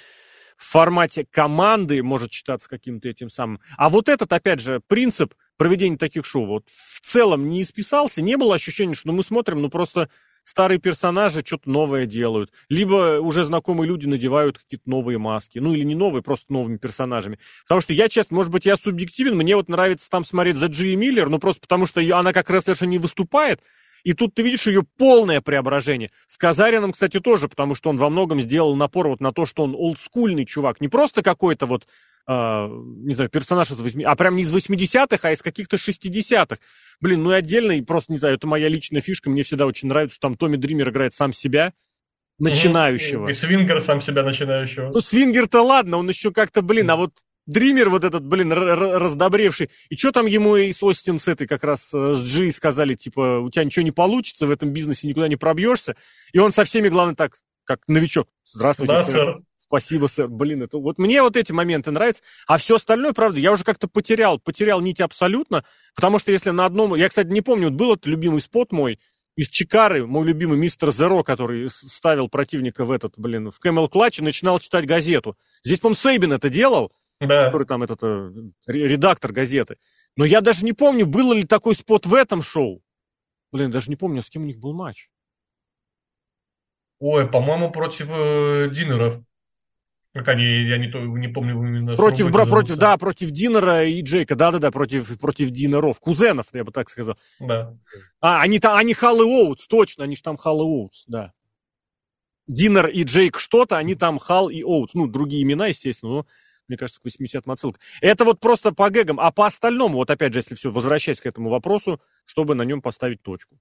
в 0.58 0.64
формате 0.64 1.26
команды 1.30 2.02
может 2.02 2.32
считаться 2.32 2.68
каким-то 2.68 3.08
этим 3.08 3.30
самым. 3.30 3.60
А 3.78 3.88
вот 3.88 4.10
этот, 4.10 4.30
опять 4.30 4.60
же, 4.60 4.82
принцип 4.86 5.34
проведения 5.56 5.96
таких 5.96 6.26
шоу, 6.26 6.44
вот 6.44 6.68
в 6.68 7.00
целом 7.00 7.48
не 7.48 7.62
исписался, 7.62 8.20
не 8.20 8.36
было 8.36 8.56
ощущения, 8.56 8.92
что 8.92 9.08
ну, 9.08 9.14
мы 9.14 9.24
смотрим, 9.24 9.62
ну 9.62 9.70
просто 9.70 10.10
старые 10.50 10.80
персонажи 10.80 11.42
что-то 11.46 11.70
новое 11.70 12.06
делают. 12.06 12.50
Либо 12.68 13.20
уже 13.20 13.44
знакомые 13.44 13.88
люди 13.88 14.06
надевают 14.06 14.58
какие-то 14.58 14.90
новые 14.90 15.16
маски. 15.16 15.60
Ну 15.60 15.72
или 15.72 15.84
не 15.84 15.94
новые, 15.94 16.22
просто 16.22 16.52
новыми 16.52 16.76
персонажами. 16.76 17.38
Потому 17.62 17.80
что 17.80 17.92
я, 17.92 18.08
честно, 18.08 18.36
может 18.36 18.50
быть, 18.50 18.66
я 18.66 18.76
субъективен, 18.76 19.36
мне 19.36 19.54
вот 19.54 19.68
нравится 19.68 20.10
там 20.10 20.24
смотреть 20.24 20.56
за 20.56 20.66
Джи 20.66 20.96
Миллер, 20.96 21.28
ну 21.28 21.38
просто 21.38 21.60
потому 21.60 21.86
что 21.86 22.00
она 22.18 22.32
как 22.32 22.50
раз 22.50 22.64
совершенно 22.64 22.90
не 22.90 22.98
выступает, 22.98 23.60
и 24.02 24.12
тут 24.12 24.34
ты 24.34 24.42
видишь 24.42 24.66
ее 24.66 24.82
полное 24.82 25.40
преображение. 25.40 26.10
С 26.26 26.36
Казарином, 26.36 26.92
кстати, 26.92 27.20
тоже, 27.20 27.48
потому 27.48 27.76
что 27.76 27.90
он 27.90 27.96
во 27.96 28.10
многом 28.10 28.40
сделал 28.40 28.74
напор 28.74 29.08
вот 29.08 29.20
на 29.20 29.32
то, 29.32 29.46
что 29.46 29.62
он 29.62 29.74
олдскульный 29.76 30.46
чувак. 30.46 30.80
Не 30.80 30.88
просто 30.88 31.22
какой-то 31.22 31.66
вот, 31.66 31.86
а, 32.26 32.68
не 32.68 33.14
знаю, 33.14 33.30
персонаж 33.30 33.70
из 33.70 33.80
80 33.80 34.06
а 34.06 34.16
прям 34.16 34.36
не 34.36 34.42
из 34.42 34.54
80-х, 34.54 35.28
а 35.28 35.32
из 35.32 35.42
каких-то 35.42 35.76
60-х. 35.76 36.58
Блин, 37.00 37.22
ну 37.22 37.32
и 37.32 37.34
отдельно, 37.34 37.72
и 37.72 37.82
просто, 37.82 38.12
не 38.12 38.18
знаю, 38.18 38.36
это 38.36 38.46
моя 38.46 38.68
личная 38.68 39.00
фишка, 39.00 39.30
мне 39.30 39.42
всегда 39.42 39.66
очень 39.66 39.88
нравится, 39.88 40.16
что 40.16 40.28
там 40.28 40.36
Томми 40.36 40.56
Дример 40.56 40.90
играет 40.90 41.14
сам 41.14 41.32
себя, 41.32 41.72
начинающего. 42.38 43.28
И, 43.28 43.32
и 43.32 43.34
Свингер 43.34 43.82
сам 43.82 44.00
себя 44.00 44.22
начинающего. 44.22 44.90
Ну, 44.92 45.00
Свингер-то 45.00 45.62
ладно, 45.62 45.98
он 45.98 46.08
еще 46.08 46.32
как-то, 46.32 46.62
блин, 46.62 46.90
а 46.90 46.96
вот 46.96 47.12
Дример 47.46 47.90
вот 47.90 48.04
этот, 48.04 48.24
блин, 48.24 48.52
раздобревший. 48.52 49.70
И 49.88 49.96
что 49.96 50.12
там 50.12 50.26
ему 50.26 50.56
и 50.56 50.72
с 50.72 50.82
Остин 50.82 51.18
с 51.18 51.26
этой 51.26 51.46
как 51.46 51.64
раз 51.64 51.90
э, 51.92 52.14
с 52.14 52.24
Джи 52.24 52.50
сказали, 52.50 52.94
типа, 52.94 53.40
у 53.40 53.50
тебя 53.50 53.64
ничего 53.64 53.82
не 53.82 53.90
получится, 53.90 54.46
в 54.46 54.50
этом 54.50 54.72
бизнесе 54.72 55.08
никуда 55.08 55.26
не 55.26 55.36
пробьешься. 55.36 55.96
И 56.32 56.38
он 56.38 56.52
со 56.52 56.64
всеми, 56.64 56.88
главное, 56.88 57.16
так, 57.16 57.36
как 57.64 57.80
новичок. 57.88 58.28
Здравствуйте, 58.44 58.92
да, 58.92 59.04
сэр. 59.04 59.12
сэр. 59.12 59.42
Спасибо, 59.70 60.06
сэр. 60.08 60.26
Блин, 60.26 60.64
это 60.64 60.78
вот 60.78 60.98
мне 60.98 61.22
вот 61.22 61.36
эти 61.36 61.52
моменты 61.52 61.92
нравятся. 61.92 62.24
А 62.48 62.58
все 62.58 62.74
остальное, 62.74 63.12
правда, 63.12 63.38
я 63.38 63.52
уже 63.52 63.62
как-то 63.62 63.86
потерял, 63.86 64.40
потерял 64.40 64.80
нить 64.80 65.00
абсолютно. 65.00 65.64
Потому 65.94 66.18
что 66.18 66.32
если 66.32 66.50
на 66.50 66.66
одном... 66.66 66.96
Я, 66.96 67.08
кстати, 67.08 67.28
не 67.28 67.40
помню, 67.40 67.68
вот 67.68 67.74
был 67.74 67.92
этот 67.92 68.06
любимый 68.06 68.40
спот 68.40 68.72
мой 68.72 68.98
из 69.36 69.48
Чикары, 69.48 70.04
мой 70.08 70.26
любимый 70.26 70.58
мистер 70.58 70.90
Зеро, 70.90 71.22
который 71.22 71.70
ставил 71.70 72.28
противника 72.28 72.84
в 72.84 72.90
этот, 72.90 73.16
блин, 73.16 73.52
в 73.52 73.60
Camel 73.60 73.88
Clutch 73.88 74.18
и 74.18 74.22
начинал 74.24 74.58
читать 74.58 74.86
газету. 74.86 75.38
Здесь, 75.62 75.78
по-моему, 75.78 75.94
Сейбин 75.94 76.32
это 76.32 76.48
делал, 76.50 76.92
Да. 77.20 77.44
который 77.46 77.64
там 77.64 77.84
этот 77.84 78.02
э, 78.02 78.32
ре- 78.66 78.88
редактор 78.88 79.30
газеты. 79.32 79.76
Но 80.16 80.24
я 80.24 80.40
даже 80.40 80.64
не 80.64 80.72
помню, 80.72 81.06
был 81.06 81.32
ли 81.32 81.44
такой 81.44 81.76
спот 81.76 82.06
в 82.06 82.14
этом 82.14 82.42
шоу. 82.42 82.82
Блин, 83.52 83.70
даже 83.70 83.88
не 83.88 83.94
помню, 83.96 84.20
с 84.20 84.28
кем 84.28 84.42
у 84.42 84.46
них 84.46 84.58
был 84.58 84.74
матч. 84.74 85.08
Ой, 86.98 87.30
по-моему, 87.30 87.70
против 87.70 88.08
э, 88.10 88.68
Динеров. 88.72 89.22
Как 90.12 90.26
они, 90.26 90.64
я 90.64 90.76
не, 90.78 90.88
то, 90.88 90.98
не 90.98 91.28
помню 91.28 91.54
именно. 91.54 91.94
Против, 91.94 92.32
бра, 92.32 92.44
против, 92.44 92.76
да, 92.76 92.96
против 92.96 93.30
Динера 93.30 93.86
и 93.86 94.02
Джейка, 94.02 94.34
да-да-да, 94.34 94.72
против, 94.72 95.18
против 95.20 95.50
Динеров, 95.50 96.00
кузенов, 96.00 96.46
я 96.52 96.64
бы 96.64 96.72
так 96.72 96.90
сказал. 96.90 97.16
Да. 97.38 97.76
А, 98.20 98.40
они 98.40 98.58
там, 98.58 98.76
они 98.76 98.92
Халл 98.92 99.22
и 99.22 99.24
Оутс, 99.24 99.68
точно, 99.68 100.04
они 100.04 100.16
же 100.16 100.22
там 100.22 100.36
Халл 100.36 100.62
и 100.62 100.64
Оутс, 100.64 101.04
да. 101.06 101.32
Динер 102.48 102.88
и 102.88 103.04
Джейк 103.04 103.38
что-то, 103.38 103.76
они 103.76 103.94
там 103.94 104.18
Хал 104.18 104.50
и 104.50 104.62
Оутс. 104.62 104.94
Ну, 104.94 105.06
другие 105.06 105.44
имена, 105.44 105.68
естественно, 105.68 106.12
но 106.12 106.26
мне 106.66 106.76
кажется, 106.76 107.00
к 107.00 107.06
80-м 107.06 107.50
отсылка. 107.50 107.80
Это 108.00 108.24
вот 108.24 108.40
просто 108.40 108.72
по 108.72 108.90
гэгам. 108.90 109.18
А 109.18 109.32
по 109.32 109.46
остальному, 109.46 109.94
вот 109.94 110.10
опять 110.10 110.32
же, 110.32 110.40
если 110.40 110.54
все, 110.54 110.70
возвращаясь 110.70 111.20
к 111.20 111.26
этому 111.26 111.50
вопросу, 111.50 112.00
чтобы 112.24 112.54
на 112.54 112.62
нем 112.62 112.80
поставить 112.80 113.22
точку. 113.22 113.58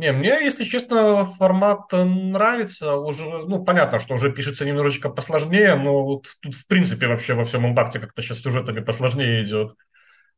Не, 0.00 0.12
мне, 0.12 0.42
если 0.42 0.64
честно, 0.64 1.26
формат 1.26 1.92
э, 1.92 2.04
нравится. 2.04 2.96
Уже, 2.96 3.22
ну, 3.22 3.62
понятно, 3.62 4.00
что 4.00 4.14
уже 4.14 4.32
пишется 4.32 4.64
немножечко 4.64 5.10
посложнее, 5.10 5.74
но 5.74 6.02
вот 6.02 6.26
тут, 6.40 6.54
в 6.54 6.66
принципе, 6.66 7.06
вообще 7.06 7.34
во 7.34 7.44
всем 7.44 7.66
импакте 7.66 7.98
как-то 7.98 8.22
сейчас 8.22 8.40
сюжетами 8.40 8.80
посложнее 8.80 9.44
идет. 9.44 9.74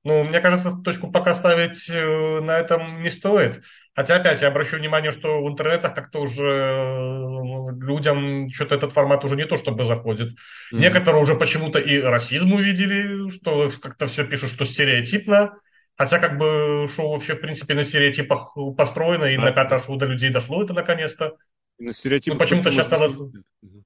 Ну, 0.03 0.25
мне 0.25 0.41
кажется, 0.41 0.73
точку 0.85 1.13
пока 1.13 1.33
ставить 1.33 1.89
э, 1.89 2.41
на 2.41 2.59
этом 2.59 3.05
не 3.05 3.11
стоит. 3.11 3.63
Хотя, 3.95 4.17
опять, 4.17 4.43
я 4.43 4.49
обращу 4.49 4.79
внимание, 4.79 5.13
что 5.13 5.45
в 5.45 5.49
интернетах 5.49 5.95
как-то 5.95 6.23
уже 6.23 6.43
э, 6.43 7.85
людям 7.85 8.51
что-то 8.53 8.75
этот 8.75 8.93
формат 8.93 9.25
уже 9.25 9.37
не 9.37 9.45
то 9.47 9.57
чтобы 9.57 9.87
заходит. 9.87 10.31
Мгм. 10.73 10.81
Некоторые 10.81 11.23
уже 11.23 11.37
почему-то 11.37 11.79
и 11.79 12.01
расизм 12.01 12.53
увидели, 12.53 13.31
что 13.31 13.71
как-то 13.81 14.09
все 14.09 14.25
пишут, 14.25 14.51
что 14.51 14.65
стереотипно. 14.65 15.53
Хотя 15.97 16.19
как 16.19 16.39
бы 16.39 16.89
шоу 16.89 17.13
вообще, 17.13 17.35
в 17.35 17.41
принципе, 17.41 17.75
на 17.75 17.85
стереотипах 17.85 18.57
построено, 18.77 19.25
и 19.27 19.37
Да. 19.37 19.45
на 19.45 19.53
пятое 19.53 19.79
шоу 19.79 19.97
до 19.97 20.07
людей 20.07 20.31
дошло 20.31 20.63
это 20.63 20.73
наконец-то. 20.73 21.37
На 21.79 21.93
стереотипах 21.93 22.39
Ну, 22.39 22.45
почему-то 22.45 22.71
почему 22.71 22.83
щас 22.83 22.87
стало-. 22.87 23.33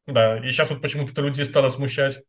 Да, 0.06 0.38
и 0.38 0.50
сейчас 0.50 0.70
вот 0.70 0.80
почему-то 0.80 1.20
людей 1.22 1.44
стало 1.44 1.68
смущать. 1.68 2.22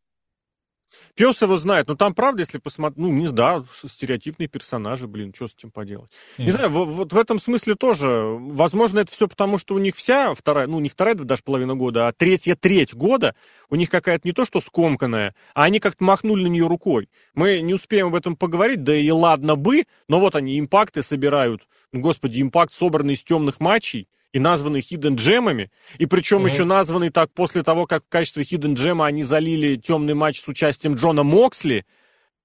Пес 1.14 1.42
его 1.42 1.58
знает, 1.58 1.88
но 1.88 1.96
там, 1.96 2.14
правда, 2.14 2.40
если 2.40 2.58
посмотреть, 2.58 2.98
ну, 2.98 3.12
не 3.12 3.26
знаю, 3.26 3.66
стереотипные 3.72 4.48
персонажи, 4.48 5.06
блин, 5.06 5.32
что 5.34 5.48
с 5.48 5.54
этим 5.54 5.70
поделать. 5.70 6.10
Не 6.38 6.50
знаю, 6.50 6.68
в- 6.70 6.84
вот 6.86 7.12
в 7.12 7.18
этом 7.18 7.38
смысле 7.38 7.74
тоже, 7.74 8.08
возможно, 8.08 9.00
это 9.00 9.12
все 9.12 9.28
потому, 9.28 9.58
что 9.58 9.74
у 9.74 9.78
них 9.78 9.96
вся 9.96 10.34
вторая, 10.34 10.66
ну, 10.66 10.80
не 10.80 10.88
вторая 10.88 11.14
даже 11.14 11.42
половина 11.42 11.74
года, 11.74 12.08
а 12.08 12.12
третья 12.12 12.54
треть 12.54 12.94
года 12.94 13.34
у 13.68 13.76
них 13.76 13.90
какая-то 13.90 14.26
не 14.26 14.32
то, 14.32 14.44
что 14.44 14.60
скомканная, 14.60 15.34
а 15.54 15.64
они 15.64 15.80
как-то 15.80 16.04
махнули 16.04 16.44
на 16.44 16.48
нее 16.48 16.66
рукой. 16.66 17.08
Мы 17.34 17.60
не 17.60 17.74
успеем 17.74 18.08
об 18.08 18.14
этом 18.14 18.36
поговорить, 18.36 18.82
да 18.84 18.94
и 18.94 19.10
ладно 19.10 19.56
бы, 19.56 19.84
но 20.08 20.20
вот 20.20 20.36
они 20.36 20.58
импакты 20.58 21.02
собирают, 21.02 21.66
ну, 21.92 22.00
господи, 22.00 22.40
импакт 22.40 22.72
собранный 22.72 23.14
из 23.14 23.22
темных 23.22 23.60
матчей, 23.60 24.08
и 24.32 24.38
названный 24.38 24.80
Hidden 24.80 25.16
Джемами, 25.16 25.70
и 25.98 26.06
причем 26.06 26.38
Мгм. 26.38 26.48
еще 26.48 26.64
названный 26.64 27.10
так 27.10 27.32
после 27.32 27.62
того, 27.62 27.86
как 27.86 28.04
в 28.04 28.08
качестве 28.08 28.44
Hidden 28.44 28.74
Джема 28.74 29.06
они 29.06 29.24
залили 29.24 29.76
темный 29.76 30.14
матч 30.14 30.40
с 30.40 30.48
участием 30.48 30.94
Джона 30.94 31.22
Моксли, 31.22 31.86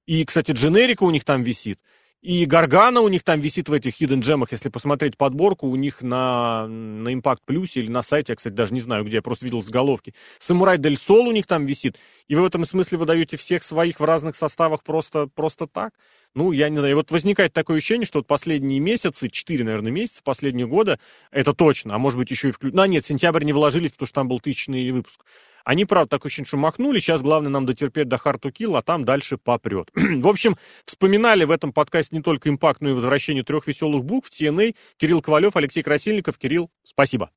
и, 0.06 0.26
кстати, 0.26 0.52
дженерика 0.52 1.04
у 1.04 1.12
них 1.12 1.24
там 1.24 1.44
висит. 1.44 1.80
И 2.24 2.46
Гаргана 2.46 3.02
у 3.02 3.10
них 3.10 3.22
там 3.24 3.42
висит 3.42 3.68
в 3.68 3.74
этих 3.74 4.02
Hidden 4.02 4.22
Gem'ах, 4.22 4.48
если 4.52 4.70
посмотреть 4.70 5.18
подборку, 5.18 5.68
у 5.68 5.76
них 5.76 6.02
на, 6.02 6.68
на 6.68 7.10
Impact 7.10 7.40
Plus 7.46 7.72
или 7.76 7.90
на 7.90 8.02
сайте, 8.02 8.32
я, 8.32 8.38
кстати, 8.38 8.54
даже 8.54 8.74
не 8.74 8.80
знаю, 8.80 9.04
где, 9.04 9.18
я 9.18 9.22
просто 9.22 9.44
видел 9.44 9.62
с 9.62 9.68
головки. 9.68 10.14
Самурай 10.40 10.78
Дель 10.78 10.98
Сол 10.98 11.28
у 11.28 11.34
них 11.34 11.48
там 11.48 11.66
висит. 11.66 11.98
И 12.30 12.36
вы 12.36 12.44
в 12.44 12.46
этом 12.46 12.64
смысле 12.64 12.98
выдаете 12.98 13.36
всех 13.36 13.62
своих 13.62 14.00
в 14.00 14.06
разных 14.06 14.38
составах 14.38 14.84
просто, 14.84 15.28
просто 15.28 15.68
так? 15.68 15.92
Ну, 16.36 16.52
я 16.52 16.70
не 16.70 16.78
знаю, 16.78 16.96
вот 16.96 17.12
возникает 17.12 17.54
такое 17.54 17.78
ощущение, 17.78 18.08
что 18.08 18.20
вот 18.20 18.28
последние 18.28 18.80
месяцы, 18.80 19.30
четыре, 19.30 19.64
наверное, 19.64 19.92
месяца 19.92 20.22
последнего 20.24 20.68
года, 20.68 21.00
это 21.32 21.54
точно, 21.54 21.94
а 21.94 22.00
может 22.00 22.18
быть 22.18 22.32
еще 22.32 22.50
и 22.50 22.52
включено. 22.52 22.78
Ну, 22.78 22.82
а 22.84 22.88
нет, 22.88 23.06
сентябрь 23.06 23.44
не 23.44 23.54
вложились, 23.54 23.92
потому 23.92 24.08
что 24.08 24.16
там 24.16 24.28
был 24.28 24.40
тысячный 24.40 24.90
выпуск. 24.92 25.24
Они, 25.64 25.86
правда, 25.86 26.10
так 26.10 26.26
очень 26.26 26.46
шумахнули. 26.46 27.00
Сейчас 27.00 27.22
главное 27.22 27.50
нам 27.50 27.66
дотерпеть 27.66 28.10
до 28.10 28.18
Hard 28.18 28.42
to 28.42 28.52
Kill, 28.52 28.78
а 28.78 28.82
там 28.82 29.06
дальше 29.06 29.38
попрет. 29.38 29.90
в 29.94 30.28
общем, 30.28 30.58
вспоминали 30.86 31.46
в 31.46 31.52
этом 31.52 31.72
подкасте 31.72 32.16
не 32.16 32.22
только 32.22 32.50
импакт, 32.50 32.82
но 32.82 32.90
и 32.90 32.94
возвращение 32.94 33.44
трех 33.44 33.68
веселых 33.68 34.04
букв. 34.04 34.30
TNA, 34.30 34.76
Кирилл 34.98 35.22
Ковалев, 35.22 35.56
Алексей 35.56 35.84
Красильников. 35.84 36.38
Кирилл, 36.38 36.70
спасибо. 36.84 37.30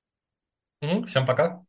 Всем 1.07 1.27
пока. 1.27 1.67